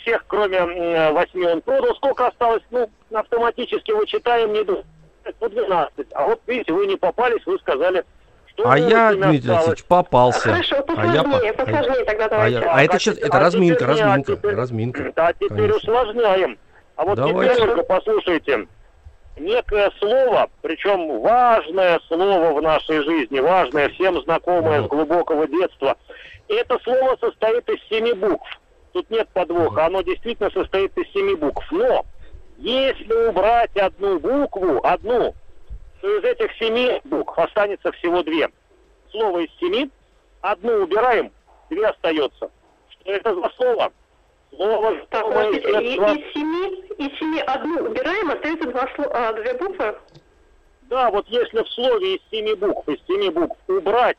[0.00, 4.84] всех кроме м, 8 он продал, сколько осталось, ну, автоматически вычитаем, не ду-
[5.38, 6.06] по 12.
[6.14, 8.04] А вот видите, вы не попались, вы сказали,
[8.46, 9.50] что А я, восемь Дмитрий.
[9.52, 10.40] Алексеевич, попался.
[10.40, 10.82] Хорошо, А я
[11.22, 12.58] посложнее, по- посложнее тогда А, давайте.
[12.58, 15.12] я- а это А сейчас, теперь- это а разминка, теперь а разминка, теперь- разминка.
[15.16, 15.76] А теперь Конечно.
[15.76, 16.58] усложняем.
[16.96, 17.54] А вот Давайте.
[17.54, 18.66] теперь только послушайте.
[19.38, 24.86] Некое слово, причем важное слово в нашей жизни, важное, всем знакомое Мгм.
[24.86, 25.96] с глубокого детства.
[26.48, 28.46] И это слово состоит из семи букв.
[28.92, 31.64] Тут нет подвоха, оно действительно состоит из семи букв.
[31.70, 32.04] Но
[32.58, 35.34] если убрать одну букву, одну,
[36.00, 38.50] то из этих семи букв останется всего две.
[39.10, 39.90] Слово из семи,
[40.42, 41.32] одну убираем,
[41.70, 42.50] две остается.
[42.90, 43.92] Что это за слово?
[44.54, 46.12] Слово Так, детства.
[46.14, 49.96] из семи, из семи одну убираем, остается два сло- а, две буквы?
[50.90, 54.18] Да, вот если в слове из семи букв, из семи букв убрать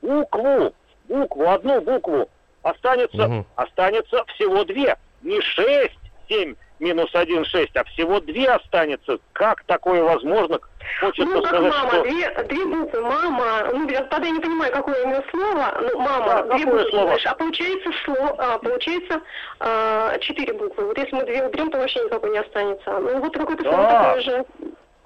[0.00, 0.72] букву,
[1.08, 2.30] букву, одну букву,
[2.70, 3.46] останется, Мгм.
[3.56, 4.96] останется всего две.
[5.22, 5.98] Не шесть,
[6.28, 9.18] семь, минус 1,6, а всего две останется.
[9.32, 10.58] Как такое возможно?
[11.00, 12.02] Хочется ну, как сказать, мама, что...
[12.04, 16.26] две, две буквы, мама, ну, я- тогда я не понимаю, какое именно слово, ну, мама,
[16.26, 17.04] Да, две буквы, слово?
[17.06, 19.20] знаешь, а получается слово, а, получается
[19.60, 20.86] а, четыре буквы.
[20.86, 22.98] Вот если мы две уберем, то вообще никакой не останется.
[23.00, 24.02] Ну, вот какое-то слово Да.
[24.04, 24.44] такое же.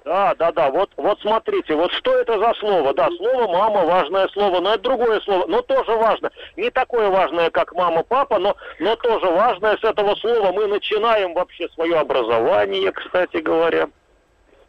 [0.03, 2.91] Да, да, да, вот, вот смотрите, вот что это за слово?
[2.93, 6.31] Да, слово мама важное слово, но это другое слово, но тоже важно.
[6.57, 10.51] Не такое важное, как мама, папа, но, но тоже важное с этого слова.
[10.51, 13.89] Мы начинаем вообще свое образование, кстати говоря.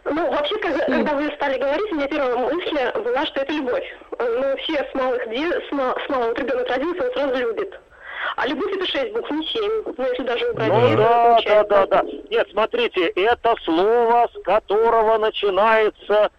[0.05, 3.97] Ну, вообще, когда, когда вы стали говорить, у меня первая мысль была, что это любовь.
[4.19, 7.81] Ну, все с малых де- с, ма- с малого ребенок родился, он сразу любит.
[8.37, 9.83] А любовь это шесть букв, не семь.
[9.97, 12.03] Ну, если даже убрать Ну да, да, да, да.
[12.31, 16.31] Нет, смотрите, это слово, с которого начинается,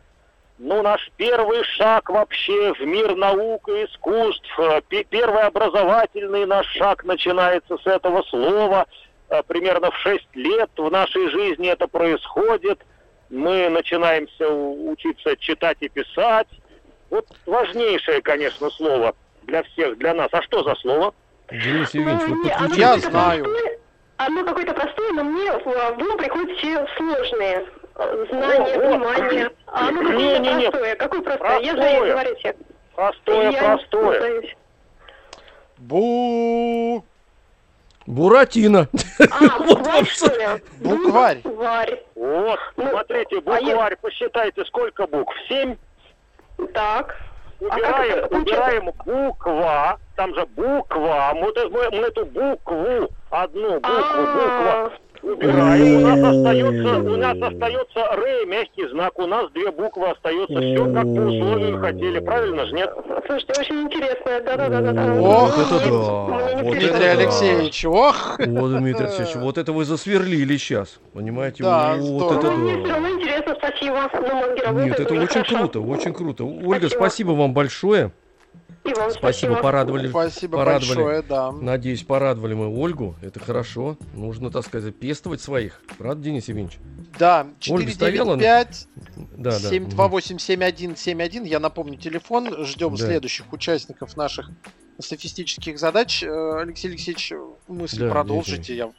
[0.58, 4.48] ну, наш первый шаг вообще в мир наук и искусств.
[4.90, 8.86] Пе- Первый образовательный наш шаг начинается с этого слова.
[9.30, 12.80] Э, Примерно в 6 лет в нашей жизни это происходит.
[13.30, 16.48] Мы начинаемся учиться читать и писать.
[17.10, 20.30] Вот важнейшее, конечно, слово для всех, для нас.
[20.32, 21.14] А что за слово?
[21.52, 22.78] Денис Ну, Евгеньевич, вы подключитесь.
[22.78, 23.44] Я какое-то знаю.
[23.44, 23.78] простое-
[24.18, 25.68] Оно какое-то простое, но мне в
[26.02, 27.66] ум приходят все сложные.
[27.96, 29.50] э, Знания, понимание.
[29.68, 30.96] А оно какое-то простое.
[30.96, 31.60] Какое простое?
[31.60, 32.56] Я знаю, говорите.
[32.96, 34.44] Простое, Я простое.
[35.78, 37.04] Бу...
[38.06, 38.88] Буратино.
[39.32, 40.48] А, Вот букварь, вам что ли?
[40.80, 41.38] Букварь.
[41.44, 42.04] Букварь.
[42.16, 45.34] Вот, Ну, смотрите, а букварь, посчитайте, сколько букв?
[45.48, 45.76] Семь?
[46.74, 47.16] Так.
[47.62, 48.38] А Убираем, получается?
[48.38, 54.92] убираем буква, там же буква, мы, эту- мы- мы эту букву, одну букву, буква, А,
[55.24, 60.60] убираем, у нас остается, у нас остается р, мягкий знак, у нас две буквы остается,
[60.60, 62.92] все как по условию хотели, правильно же, нет?
[63.26, 64.42] Слушайте, очень интересно.
[64.46, 65.22] Да-да-да-да.
[65.22, 66.62] Ох, Вот это да, вот.
[66.62, 67.08] Дмитрий.
[67.08, 68.38] Алексеевич, ох!
[68.40, 71.00] Вот, Дмитрий Алексеевич, вот это вы засверлили сейчас.
[71.14, 71.64] Понимаете?
[71.64, 73.10] Да, вот это да.
[73.10, 74.10] интересно, спасибо.
[74.14, 76.44] Ну, Нет, это очень круто, очень круто.
[76.44, 78.12] Ольга, спасибо вам большое.
[78.84, 80.10] Вам Спасибо, порадовали.
[80.10, 80.96] Спасибо порадовали.
[80.96, 81.52] большое, да.
[81.52, 83.16] Надеюсь, порадовали мы Ольгу.
[83.22, 83.98] Это хорошо.
[84.14, 85.82] Нужно, так сказать, пестовать своих.
[85.98, 86.80] Правда, Денис Евгеньевич?
[87.18, 88.88] Да, Ольга стояла на- 495
[89.38, 89.70] Да, да.
[89.70, 91.44] 728 7171.
[91.44, 92.66] Я напомню телефон.
[92.66, 93.06] Ждем Да.
[93.06, 94.50] следующих участников наших
[95.00, 96.24] софистических задач.
[96.24, 97.32] Э, Алексей Алексеевич,
[97.68, 98.76] мысль Да, продолжите.
[98.76, 98.92] Я...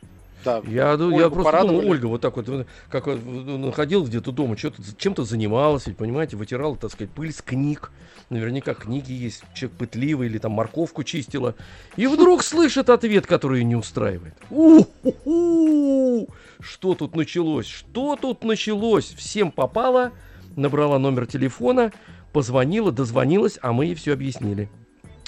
[0.44, 0.62] Да.
[0.66, 4.30] Я, ду- я Ольгу просто думаю, Ольга вот так вот, как вот, э, находилась где-то
[4.32, 7.90] дома, что-то, чем-то занималась, ведь, понимаете, вытирала, так сказать, пыль с книг.
[8.30, 11.54] Наверняка книги есть, человек пытливый или там морковку чистила.
[11.96, 14.34] И вдруг слышит ответ, который ее не устраивает.
[14.50, 16.28] У-ху-ху!
[16.60, 17.66] Что тут началось?
[17.66, 19.06] Что тут началось?
[19.16, 20.12] Всем попало,
[20.56, 21.92] набрала номер телефона,
[22.32, 24.70] позвонила, дозвонилась, а мы ей все объяснили.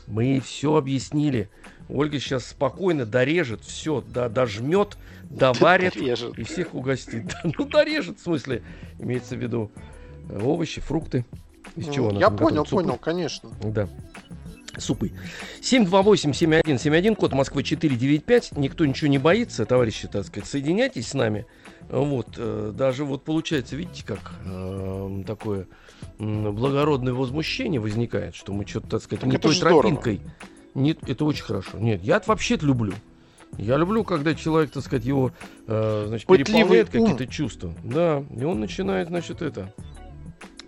[0.07, 1.51] Мы ей все объяснили.
[1.89, 4.97] Ольга сейчас спокойно дорежет все, да, дожмет,
[5.31, 6.39] доварит Режет.
[6.39, 7.27] и всех угостит.
[7.45, 8.63] Да, Ну, дорежет, в смысле,
[8.99, 9.71] имеется в виду
[10.29, 11.25] э, овощи, фрукты.
[11.77, 12.69] Из чего она Я понял, готовит?
[12.69, 12.83] Супы?
[12.83, 13.51] понял, конечно.
[13.63, 13.89] Да.
[14.79, 15.13] Супы.
[15.63, 18.53] 728-7171, код Москвы 495.
[18.57, 20.49] Никто ничего не боится, товарищи, так сказать.
[20.49, 21.47] Соединяйтесь с нами.
[21.89, 25.67] Вот, э, даже вот получается, видите, как э, такое
[26.19, 29.83] благородное возмущение возникает, что мы что-то, так сказать, Так не той здорово.
[29.83, 30.21] тропинкой.
[30.77, 31.79] Нет, это очень хорошо.
[31.79, 32.93] Нет, я вообще люблю.
[33.59, 35.33] Я люблю, когда человек, так сказать, его,
[35.67, 37.75] э, значит, Пытливый переполняет какие-то чувства.
[37.83, 39.73] Да, и он начинает, значит, это,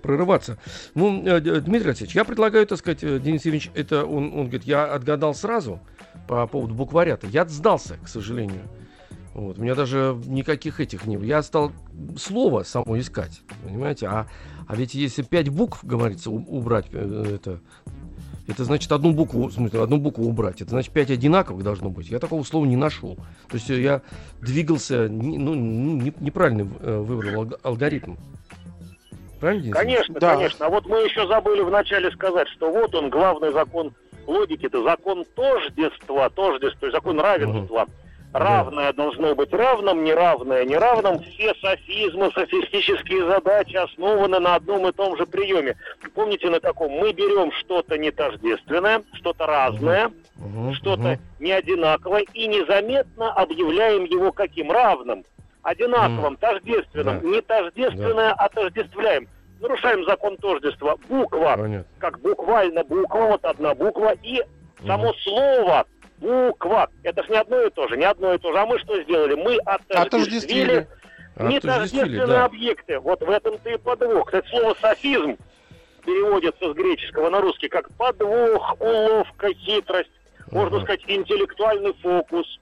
[0.00, 0.58] прорываться.
[0.94, 4.64] Ну, э, Дмитрий Алексеевич, я предлагаю, так сказать, э, Денис Евгеньевич, это он, он говорит,
[4.64, 5.80] я отгадал сразу
[6.26, 7.26] по поводу букваря-то.
[7.26, 8.62] Я сдался, к сожалению.
[9.34, 9.58] Вот.
[9.58, 11.24] У меня даже никаких этих не было.
[11.24, 11.72] Я стал
[12.16, 14.06] слово само искать, понимаете?
[14.06, 14.26] А,
[14.66, 17.60] а ведь если пять букв, говорится, убрать, э, это,
[18.48, 20.60] это значит одну букву, в смысле, одну букву убрать.
[20.62, 22.08] Это значит пять одинаковых должно быть.
[22.08, 23.16] Я такого слова не нашел.
[23.48, 24.02] То есть э, я
[24.40, 28.16] двигался, ну, не- неправильно э, выбрал алг- алгоритм.
[29.40, 29.72] Правильно?
[29.72, 30.34] Конечно, Да.
[30.34, 30.66] конечно.
[30.66, 33.92] А вот мы еще забыли вначале сказать, что вот он, главный закон
[34.26, 37.86] логики, это закон тождества, тождества, то есть закон равенства.
[38.32, 41.18] Равное должно быть равным, неравное неравным.
[41.20, 45.76] Все софизмы, софистические задачи основаны на одном и том же приеме.
[46.14, 46.92] Помните на каком?
[46.92, 51.18] Мы берем что-то нетождественное, что-то разное, Мгм, что-то мгм.
[51.40, 54.70] не одинаковое и незаметно объявляем его каким?
[54.70, 55.24] Равным,
[55.62, 57.20] одинаковым, тождественным.
[57.20, 57.26] Да.
[57.26, 59.26] Не тождественное отождествляем.
[59.60, 60.96] Нарушаем закон тождества.
[61.08, 61.84] Буква, Понятно.
[61.98, 64.42] как буквально буква, вот одна буква, и
[64.86, 65.86] само слово
[66.20, 66.88] буква.
[67.02, 68.58] Это ж не одно и то же, не одно и то же.
[68.58, 69.34] А мы что сделали?
[69.34, 70.88] Мы отождествили Отождествили.
[71.38, 72.44] Нетождественные да.
[72.46, 72.98] объекты.
[72.98, 74.26] Вот в этом-то и подвох.
[74.26, 75.36] Кстати, слово софизм
[76.04, 80.10] переводится с греческого на русский как подвох, уловка, хитрость.
[80.50, 80.84] Можно Ага.
[80.84, 82.58] сказать, интеллектуальный фокус.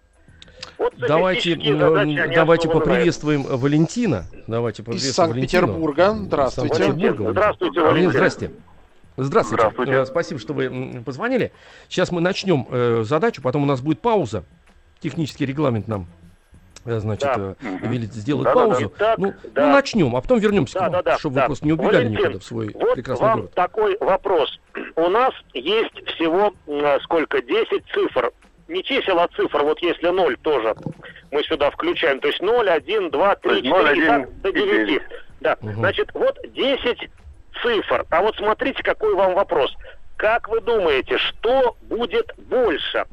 [0.79, 4.25] Вот Давайте, задачи, давайте поприветствуем Валентина.
[4.47, 6.01] Давайте Из поприветствуем Санкт-Петербурга.
[6.01, 6.27] Валентину.
[6.27, 6.75] Здравствуйте.
[6.75, 7.33] Санкт-Петербурга.
[7.33, 8.51] Здравствуйте, Валентин, Валентин.
[9.17, 9.63] Здравствуйте.
[9.63, 9.93] Здравствуйте.
[9.93, 11.53] Э, Спасибо, что вы позвонили.
[11.89, 14.45] Сейчас мы начнем э, задачу, потом у нас будет пауза.
[15.01, 16.07] Технический регламент нам,
[16.85, 17.55] э, значит, Да.
[17.83, 18.67] велит сделать Да-да-да.
[18.71, 18.93] паузу.
[18.95, 19.67] Итак, ну, да.
[19.67, 21.41] ну, начнем, а потом вернемся Да, к вам, да, да, чтобы да.
[21.43, 23.55] вы просто не убегали Валентин, никуда в свой Вот прекрасный вам город.
[23.55, 24.61] такой вопрос.
[24.97, 26.53] У нас есть всего
[27.05, 27.41] сколько?
[27.41, 28.33] 10 цифр.
[28.69, 29.63] Не чисел, а цифр.
[29.63, 30.75] Вот если 0 тоже
[31.31, 32.21] мы сюда включаем.
[32.21, 34.53] То есть 0, 1, 2, 3, То есть 4 0, и 1 так до и
[34.53, 34.87] 9.
[34.89, 35.03] 9.
[35.41, 35.57] Да.
[35.61, 35.75] Мгм.
[35.75, 37.11] Значит, вот 10
[37.67, 38.07] цифр.
[38.11, 39.75] А вот смотрите, какой вам вопрос.
[40.17, 43.05] Как вы думаете, что будет больше?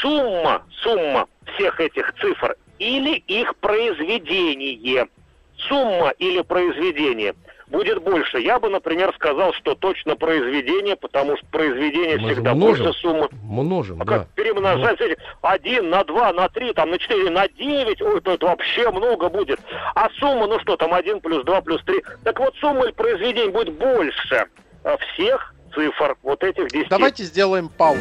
[0.00, 5.08] Сумма, сумма всех этих цифр или их произведение?
[5.56, 7.34] Сумма или произведение?
[7.70, 8.38] Будет больше.
[8.38, 12.84] Я бы, например, сказал, что точно произведение, потому что произведение Мы всегда множим.
[12.86, 13.28] больше суммы.
[13.42, 14.18] Множим, А да.
[14.20, 18.32] как перемножать эти один на два, на три, там на четыре, на девять, ой, то
[18.32, 19.60] это вообще много будет.
[19.94, 22.02] А сумма, ну что там, один плюс два плюс три.
[22.24, 24.46] Так вот, сумма произведений будет больше
[24.84, 26.88] э, всех цифр вот этих десяти.
[26.88, 28.00] Давайте сделаем паузу.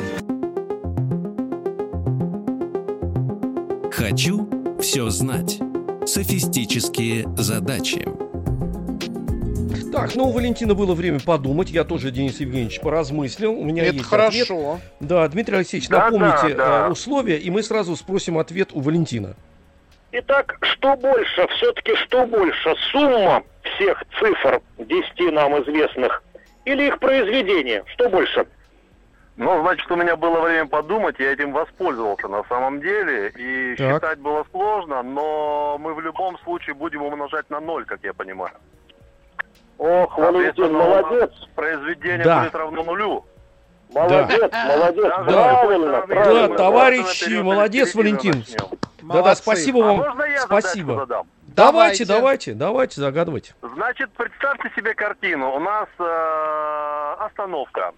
[3.91, 4.47] Хочу
[4.80, 5.60] все знать.
[6.06, 8.08] Софистические задачи.
[9.91, 11.69] Так, ну у Валентина было время подумать.
[11.69, 13.54] Я тоже, Денис Евгеньевич, поразмыслил.
[13.54, 14.47] У меня Это есть ответ.
[14.47, 14.80] хорошо.
[15.00, 16.88] Да, Дмитрий Алексеевич, Да, напомните да, да.
[16.88, 19.36] э, условия, и мы сразу спросим ответ у Валентина.
[20.12, 26.23] Итак, что больше, все-таки что больше, сумма всех цифр десяти нам известных
[26.65, 27.84] или их произведение?
[27.93, 28.45] Что больше?
[29.36, 33.32] Ну, значит, у меня было время подумать, я этим воспользовался на самом деле.
[33.38, 33.95] И Так.
[33.97, 38.54] считать было сложно, но мы в любом случае будем умножать на ноль, как я понимаю.
[39.78, 42.42] Ох, Валентин, молодец, Произведение Да.
[42.42, 43.26] будет равно нулю.
[43.94, 46.48] молодец, молодец, Даже правильно, стороны, правильно.
[46.50, 48.44] Да, товарищи, молодец, Валентин.
[49.04, 49.98] Да-да, спасибо А вам.
[49.98, 51.06] можно я Спасибо.
[51.48, 52.54] Давайте, Давайте.
[52.54, 53.54] давайте, загадывайте.
[53.62, 55.56] Значит, представьте себе картину.
[55.56, 57.94] У нас э, остановка.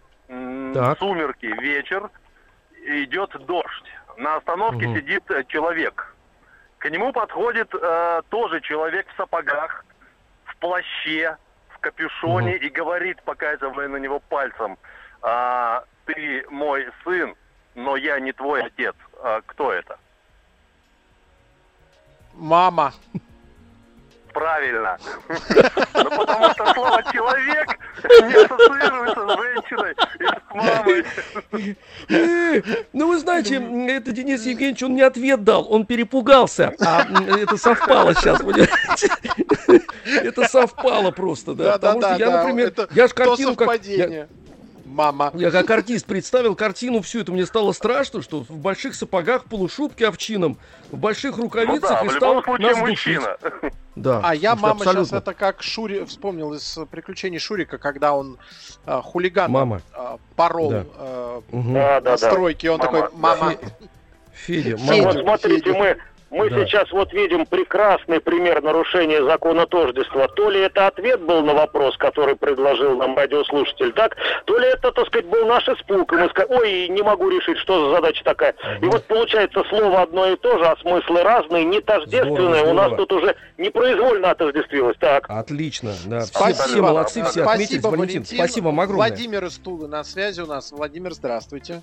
[0.73, 0.97] Так.
[0.99, 2.09] Сумерки, вечер.
[2.85, 3.85] Идет дождь.
[4.17, 4.95] На остановке Мгм.
[4.97, 6.15] сидит э, человек.
[6.77, 9.83] К нему подходит э, тоже человек в сапогах,
[10.45, 11.35] в плаще,
[11.79, 14.77] в капюшоне и говорит, показывая на него пальцем,
[15.21, 17.35] «А, ты мой сын,
[17.75, 18.95] но я не твой отец.
[19.23, 19.97] А кто это?
[22.33, 22.93] Мама.
[24.33, 24.97] Правильно.
[25.93, 31.05] Ну, потому что слово «человек» не ассоциируется с женщиной и с мамой.
[32.93, 37.05] Ну, вы знаете, это Денис Евгеньевич, он не ответ дал, он перепугался, а
[37.37, 39.09] это совпало сейчас, понимаете?
[40.05, 41.73] Это совпало просто, да.
[41.73, 43.69] Потому что я, например, я же картину как...
[44.89, 45.31] Мама.
[45.35, 50.07] Я как артист представил картину всю это, мне стало страшно, что в больших сапогах, полушубке
[50.07, 50.57] овчином,
[50.91, 53.19] в больших Ну рукавицах да, и в стал нас душить.
[53.99, 55.15] Да, А я мама сейчас абсолютно.
[55.17, 58.37] это как Шури вспомнил из э, приключений Шурика, когда он
[58.85, 59.81] а, хулиган Мама.
[59.93, 60.85] а, порол Да.
[60.97, 61.73] э, Мгм.
[61.73, 62.29] Да, да, на да.
[62.29, 63.51] стройке, он Мама, такой, мама,
[64.31, 64.77] Федя, Федя.
[64.77, 65.03] мама.
[65.03, 65.77] Вот смотрите, Федя.
[65.77, 65.97] мы,
[66.31, 66.65] мы Да.
[66.65, 70.27] сейчас вот видим прекрасный пример нарушения закона тождества.
[70.29, 74.15] То ли это ответ был на вопрос, который предложил нам радиослушатель, так?
[74.45, 76.11] То ли это, так сказать, был наш испуг.
[76.13, 78.55] И мы сказали, ой, не могу решить, что за задача такая.
[78.81, 82.35] И вот получается слово одно и то же, а смыслы разные, не тождественные.
[82.63, 84.97] Здорово, У нас тут уже непроизвольно отождествилось.
[84.99, 85.25] Так.
[85.29, 86.21] Отлично, да.
[86.21, 86.67] Спасибо.
[86.67, 87.79] все молодцы, все отметились.
[87.81, 88.37] спасибо, Валентин, Валентин.
[88.37, 89.07] спасибо вам огромное.
[89.09, 90.71] Владимир из Тулы на связи у нас.
[90.71, 91.81] Владимир, здравствуйте.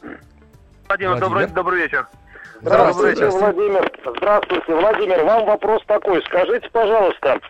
[0.88, 1.54] Владимир, добрый, Владимир.
[1.54, 2.06] добрый вечер.
[2.62, 3.16] Здравствуйте.
[3.30, 3.92] Здравствуйте, Владимир.
[4.16, 5.24] Здравствуйте, Владимир.
[5.24, 6.22] Вам вопрос такой.
[6.22, 7.40] Скажите, пожалуйста,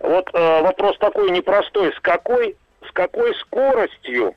[0.00, 1.92] вот э, вопрос такой непростой.
[1.92, 2.56] С какой,
[2.88, 4.34] с какой скоростью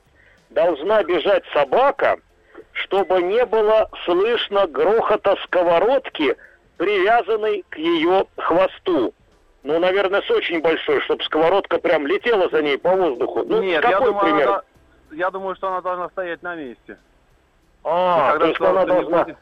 [0.49, 2.17] должна бежать собака,
[2.73, 6.35] чтобы не было слышно грохота сковородки,
[6.77, 9.13] привязанной к ее хвосту?
[9.63, 13.43] Ну, наверное, с очень большой, чтобы сковородка прям летела за ней по воздуху.
[13.45, 14.47] Ну, Нет, какой я думаю, пример?
[14.49, 14.61] она,
[15.11, 16.97] я думаю, что она должна стоять на месте.
[17.83, 19.23] А, Когда то есть она должна...
[19.23, 19.37] будет-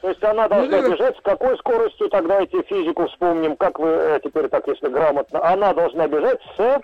[0.00, 3.88] То есть она должна Ну, бежать с какой скоростью, тогда эти физику вспомним, как вы
[3.88, 6.80] э, теперь так, если грамотно, она должна бежать с,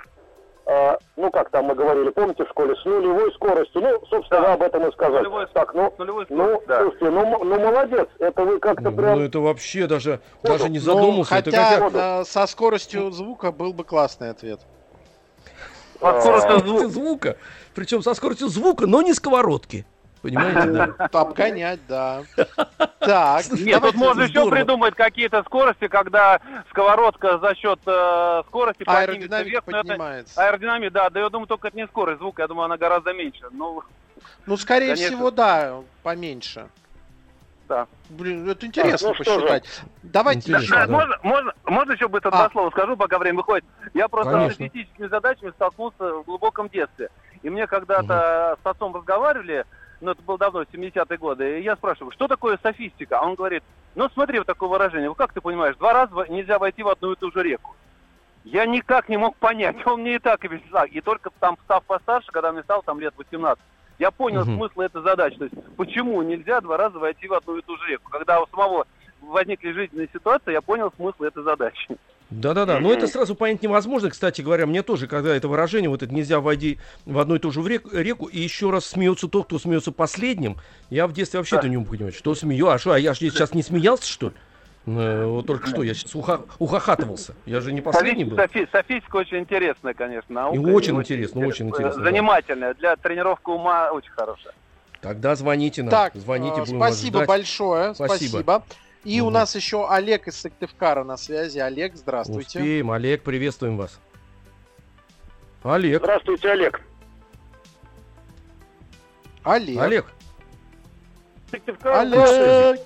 [0.66, 4.52] э, ну как там мы говорили, помните в школе, с нулевой скоростью, ну, собственно, Да.
[4.54, 5.19] об этом и сказали.
[5.23, 6.81] Нулевой так, ну, нулевой ну, да.
[6.83, 9.19] слушайте, ну, ну, молодец, это вы как-то Ну, прям...
[9.21, 11.37] это вообще даже, Ну, даже не Ну, задумался.
[11.37, 14.58] это хотя как я- э, со скоростью звука был бы классный ответ.
[16.00, 17.37] А, скоростью звука.
[17.77, 19.87] Причем со скоростью звука, но не сковородки.
[20.25, 21.08] Понимаете, да?
[21.20, 22.22] Обгонять, да.
[22.98, 28.83] Так, Нет, тут можно это еще придумать какие-то скорости, когда сковородка за счет э, скорости
[28.83, 30.42] это- поднимается.
[30.42, 33.44] Аэродинамика, да, да я думаю, только это не скорость звука, я думаю, она гораздо меньше.
[33.50, 33.83] Ну,
[34.46, 36.68] Ну, скорее всего, да, поменьше.
[37.68, 37.87] Да.
[38.08, 39.40] Блин, это интересно ну что же.
[39.40, 39.83] посчитать.
[40.02, 40.75] Давайте Интересно, еще.
[40.75, 40.92] Да, да.
[40.92, 42.33] можно, можно, можно еще быстро А.
[42.33, 43.64] два слова скажу, пока время выходит.
[43.92, 44.52] Я просто Конечно.
[44.52, 47.10] с статистическими задачами столкнулся в глубоком детстве.
[47.42, 49.64] И мне когда-то с отцом разговаривали,
[50.05, 53.19] ну это было давно, 70-е годы, и я спрашиваю, что такое софистика?
[53.19, 53.63] А он говорит,
[53.94, 57.13] ну смотри, вот такое выражение, ну как ты понимаешь, два раза нельзя войти в одну
[57.13, 57.75] и ту же реку.
[58.44, 60.85] Я никак не мог понять, он мне и так объяснял.
[60.85, 63.63] И только там, став постарше, когда мне стало там лет 18,
[63.98, 64.57] я понял Мгм.
[64.57, 65.38] смысл этой задачи.
[65.38, 68.11] То есть, почему нельзя два раза войти в одну и ту же реку?
[68.11, 68.87] Когда у самого
[69.21, 71.96] возникли жизненные ситуации, я понял смысл этой задачи.
[72.31, 76.12] Да-да-да, но это сразу понять невозможно, кстати говоря, мне тоже, когда это выражение, вот это
[76.12, 79.46] нельзя войти в одну и ту же в рек- реку, и еще раз смеется тот,
[79.46, 80.56] кто смеется последним,
[80.90, 83.20] я в детстве вообще это не мог понимать, что смею, а что, а я же
[83.20, 84.35] сейчас не смеялся, что ли?
[84.87, 88.37] Э, Вот только что, я сейчас уха- ухахатывался, я же не последний был.
[88.38, 90.56] Софи- софистика очень интересная, конечно, наука.
[90.56, 92.04] И очень интересно, очень интересно, да.
[92.10, 94.52] Занимательная, для тренировки ума очень хорошая.
[95.00, 97.29] Тогда звоните нам, Так, звоните, э, будем спасибо ждать.
[97.29, 97.94] большое.
[97.94, 98.29] Спасибо.
[98.31, 98.64] Спасибо.
[99.05, 99.35] И у Мгм.
[99.35, 101.59] нас еще Олег из Сыктывкара на связи.
[101.59, 102.59] Олег, здравствуйте.
[102.59, 104.00] Успеем, Олег, приветствуем вас.
[105.63, 106.81] Олег, Здравствуйте, Олег.
[109.44, 109.79] Олег.
[109.81, 110.05] Олег,
[111.52, 111.77] Олег.
[111.85, 112.81] Олег,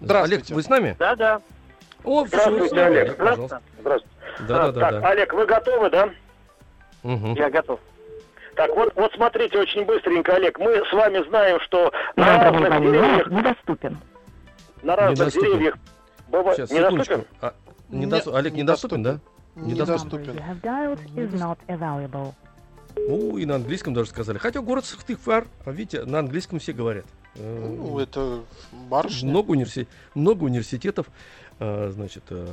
[0.00, 0.54] Здравствуйте.
[0.54, 0.96] вы с нами?
[0.98, 1.40] Да, да.
[2.02, 3.16] О, Здравствуйте, всё, Олег.
[3.16, 3.62] пожалуйста.
[3.80, 4.16] Здравствуйте.
[4.40, 5.08] Да, да, да, так, да.
[5.10, 6.10] Олег, вы готовы, да?
[7.04, 7.34] Мгм.
[7.34, 7.80] Я готов.
[8.56, 10.58] Так, вот, вот смотрите очень быстренько, Олег.
[10.58, 13.98] Мы с вами знаем, что на разных деревьях, недоступен.
[14.84, 15.50] На разных Недоступен.
[15.52, 15.74] деревьях
[16.28, 17.04] бывает Сейчас, недоступен.
[17.04, 17.36] секундочку.
[17.40, 17.54] А,
[17.88, 19.20] Не- недос- Олег, недоступен, да?
[19.56, 20.40] Недоступен.
[22.96, 24.38] Ну, и на английском даже сказали.
[24.38, 27.04] Хотя город Сыктывкар, а видите, на английском все говорят.
[27.36, 28.40] Ну, это
[28.88, 29.28] барышня.
[29.30, 31.06] много, универси- много университетов.
[31.60, 32.46] а, значит, э,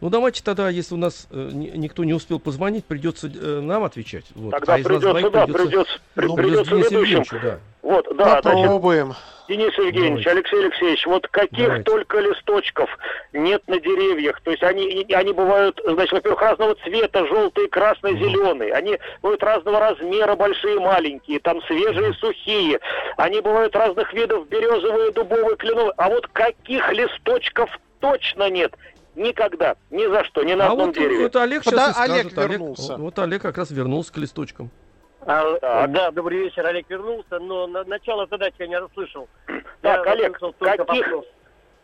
[0.00, 3.84] ну давайте тогда, если у нас э, ни- никто не успел позвонить, придется э, нам
[3.84, 4.24] отвечать.
[4.34, 4.50] Вот.
[4.50, 6.98] Тогда а из нас придется, да, придется, при- ну, придется Денису ведущим.
[7.20, 7.58] Евгеньевичу, да.
[7.82, 9.14] Вот, да, значит, Попробуем.
[9.48, 10.30] Денис Евгеньевич, Давайте.
[10.30, 11.82] Алексей Алексеевич, вот каких Давайте.
[11.90, 12.88] только листочков
[13.32, 14.40] нет на деревьях.
[14.42, 18.72] То есть они, они бывают, значит, во-первых, разного цвета, желтые, красные, зеленые.
[18.72, 22.78] Они бывают разного размера, большие, маленькие, там свежие, сухие.
[23.16, 25.92] Они бывают разных видов, березовые, дубовые, кленовые.
[25.96, 27.68] А вот каких листочков
[28.00, 28.72] точно нет?
[29.16, 31.24] Никогда, ни за что, ни на А одном вот, дереве.
[31.24, 32.38] вот Олег сейчас Пода- и скажет.
[32.38, 32.96] Олег вернулся.
[32.96, 34.70] вот Олег как раз вернулся к листочкам.
[35.26, 35.92] А, Так.
[35.92, 39.28] Да, добрый вечер, Олег вернулся, но на, начало задачи я не расслышал.
[39.80, 41.26] Так, Я Олег, каких- вопрос.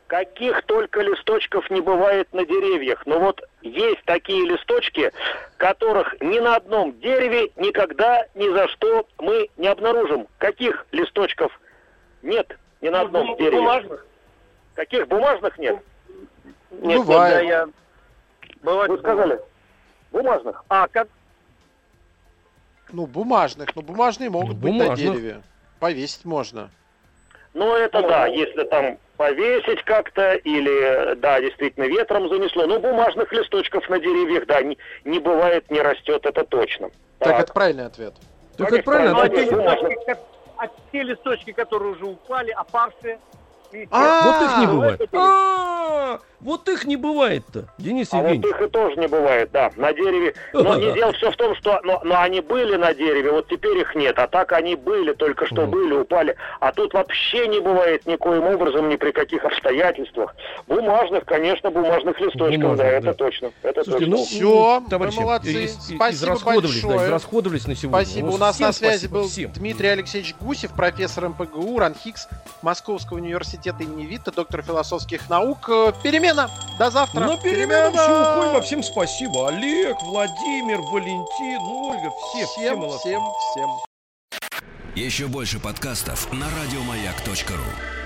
[0.09, 3.05] Каких только листочков не бывает на деревьях.
[3.05, 5.13] Но вот есть такие листочки,
[5.59, 10.27] которых ни на одном дереве никогда ни за что мы не обнаружим.
[10.39, 11.53] Каких листочков
[12.23, 13.59] нет ни на одном Ну, дереве?
[13.59, 14.07] Бумажных?
[14.75, 15.77] Каких бумажных нет?
[16.71, 17.35] Нет, Бывает.
[17.35, 17.69] да, я...
[18.63, 18.91] Бывает.
[18.91, 19.41] Вы сказали?
[20.11, 20.65] Бумажных.
[20.71, 21.09] А, как?
[22.93, 23.75] Ну, бумажных.
[23.75, 25.43] Но бумажные могут быть на дереве.
[25.81, 26.71] Повесить можно.
[27.55, 32.67] Ну, это да, если там повесить как-то, или, да, действительно, ветром занесло.
[32.67, 36.91] Но бумажных листочков на деревьях, да, не, не бывает, не растет, это точно.
[37.19, 38.15] Так, это правильный ответ.
[38.57, 39.15] Так Конечно, это правильно.
[39.15, 39.35] правильно.
[39.35, 40.21] а те листочки, как-
[40.57, 43.19] а те листочки, которые уже упали, опавшие.
[43.19, 43.38] А,
[43.73, 45.01] Вот их не ну, бывает.
[45.01, 48.55] это- А, Вот их не бывает-то, Денис А вот Евгеньевич.
[48.55, 50.35] их и тоже не бывает, да, на дереве.
[50.53, 53.77] Но не дело все в том, что но, но они были на дереве, вот теперь
[53.79, 54.17] их нет.
[54.21, 56.37] А так они были, только что были, упали.
[56.61, 60.37] А тут вообще не бывает никоим образом, ни при каких обстоятельствах.
[60.69, 63.15] Бумажных, конечно, бумажных листочков, Бумажных, да, это да.
[63.15, 63.51] точно.
[63.65, 64.17] Это Слушайте, точно.
[64.17, 65.65] ну, Всё, вы товарищи, молодцы.
[65.65, 67.09] из- Спасибо израсходовались, да, большое.
[67.09, 68.05] израсходовались на сегодня.
[68.07, 68.27] Спасибо.
[68.29, 69.53] Ну, У нас на связи спасибо, был всем.
[69.53, 72.29] Дмитрий Алексеевич Гусев, профессор МПГУ, РАНХИКС
[72.63, 75.69] Московского университета имени Витта, доктор философских наук.
[75.69, 76.51] Э, Перемена.
[76.79, 77.21] До завтра.
[77.21, 79.49] На перемену все уходим, а всем спасибо.
[79.49, 83.09] Олег, Владимир, Валентин, Ольга, все, все Всем, молодцы.
[83.09, 83.71] всем, всем.
[84.95, 87.98] Еще больше подкастов на радиомаяк.ру.